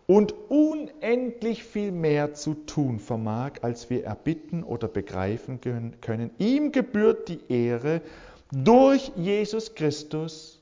und 0.08 0.34
unendlich 0.48 1.62
viel 1.62 1.92
mehr 1.92 2.34
zu 2.34 2.54
tun 2.54 2.98
vermag, 2.98 3.60
als 3.62 3.90
wir 3.90 4.04
erbitten 4.04 4.64
oder 4.64 4.88
begreifen 4.88 5.60
können. 5.60 6.32
Ihm 6.38 6.72
gebührt 6.72 7.28
die 7.28 7.40
Ehre 7.48 8.02
durch 8.50 9.12
Jesus 9.14 9.76
Christus 9.76 10.60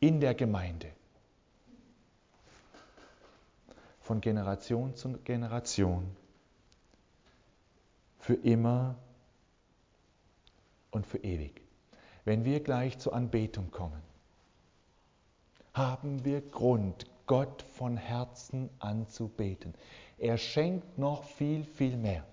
in 0.00 0.18
der 0.18 0.34
Gemeinde. 0.34 0.86
Von 4.10 4.20
Generation 4.20 4.96
zu 4.96 5.18
Generation. 5.18 6.04
Für 8.18 8.34
immer 8.34 8.96
und 10.90 11.06
für 11.06 11.18
ewig. 11.18 11.62
Wenn 12.24 12.44
wir 12.44 12.58
gleich 12.58 12.98
zur 12.98 13.14
Anbetung 13.14 13.70
kommen, 13.70 14.02
haben 15.74 16.24
wir 16.24 16.40
Grund, 16.40 17.06
Gott 17.28 17.62
von 17.62 17.96
Herzen 17.96 18.68
anzubeten. 18.80 19.76
Er 20.18 20.38
schenkt 20.38 20.98
noch 20.98 21.22
viel, 21.22 21.62
viel 21.62 21.96
mehr. 21.96 22.24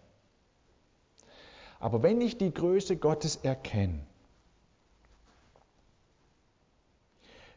Aber 1.80 2.02
wenn 2.02 2.22
ich 2.22 2.40
die 2.40 2.52
Größe 2.52 2.98
Gottes 2.98 3.36
erkenne, 3.36 4.00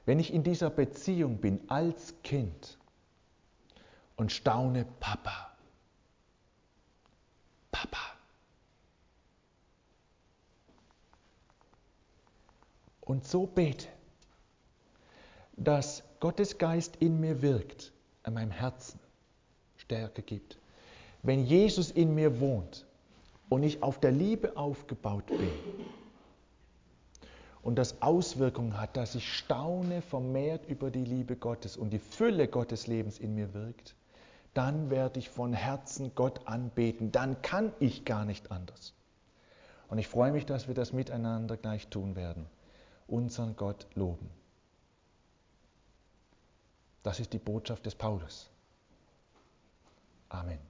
wenn 0.05 0.18
ich 0.18 0.31
in 0.31 0.43
dieser 0.43 0.68
Beziehung 0.68 1.39
bin 1.39 1.59
als 1.71 2.12
Kind 2.23 2.77
und 4.21 4.31
staune, 4.31 4.85
Papa, 5.01 5.51
Papa, 7.73 7.97
und 13.01 13.27
so 13.27 13.47
bete, 13.47 13.89
dass 15.57 16.03
Gottes 16.21 16.59
Geist 16.59 16.97
in 16.97 17.18
mir 17.18 17.41
wirkt, 17.41 17.95
an 18.23 18.35
meinem 18.35 18.51
Herzen 18.51 19.01
Stärke 19.79 20.21
gibt. 20.21 20.59
Wenn 21.23 21.47
Jesus 21.47 21.91
in 21.91 22.14
mir 22.14 22.41
wohnt 22.41 22.85
und 23.49 23.62
ich 23.62 23.83
auf 23.83 24.01
der 24.01 24.12
Liebe 24.12 24.55
aufgebaut 24.55 25.29
bin 25.29 25.51
und 27.62 27.77
das 27.77 28.03
Auswirkungen 28.03 28.79
hat, 28.79 28.99
dass 28.99 29.14
ich 29.14 29.33
staune 29.33 30.03
vermehrt 30.03 30.68
über 30.68 30.91
die 30.91 31.07
Liebe 31.07 31.37
Gottes 31.37 31.79
und 31.79 31.89
die 31.89 31.99
Fülle 31.99 32.49
Gottes 32.49 32.87
Lebens 32.87 33.18
in 33.18 33.35
mir 33.35 33.55
wirkt, 33.55 33.95
dann 34.55 34.90
werde 34.90 35.18
ich 35.18 35.30
von 35.30 35.53
Herzen 35.53 36.14
Gott 36.14 36.46
anbeten. 36.46 37.12
Dann 37.12 37.40
kann 37.42 37.72
ich 37.78 38.05
gar 38.05 38.24
nicht 38.24 38.51
anders. 38.51 38.94
Und 39.88 39.98
ich 39.98 40.09
freue 40.09 40.32
mich, 40.32 40.46
dass 40.46 40.68
wir 40.68 40.74
das 40.74 40.92
miteinander 40.92 41.57
gleich 41.57 41.88
tun 41.88 42.16
werden 42.16 42.46
unseren 43.11 43.57
Gott 43.57 43.86
loben. 43.94 44.30
Das 47.03 47.18
ist 47.18 47.32
die 47.32 47.38
Botschaft 47.38 47.84
des 47.86 47.94
Paulus. 47.94 48.48
Amen. 50.28 50.70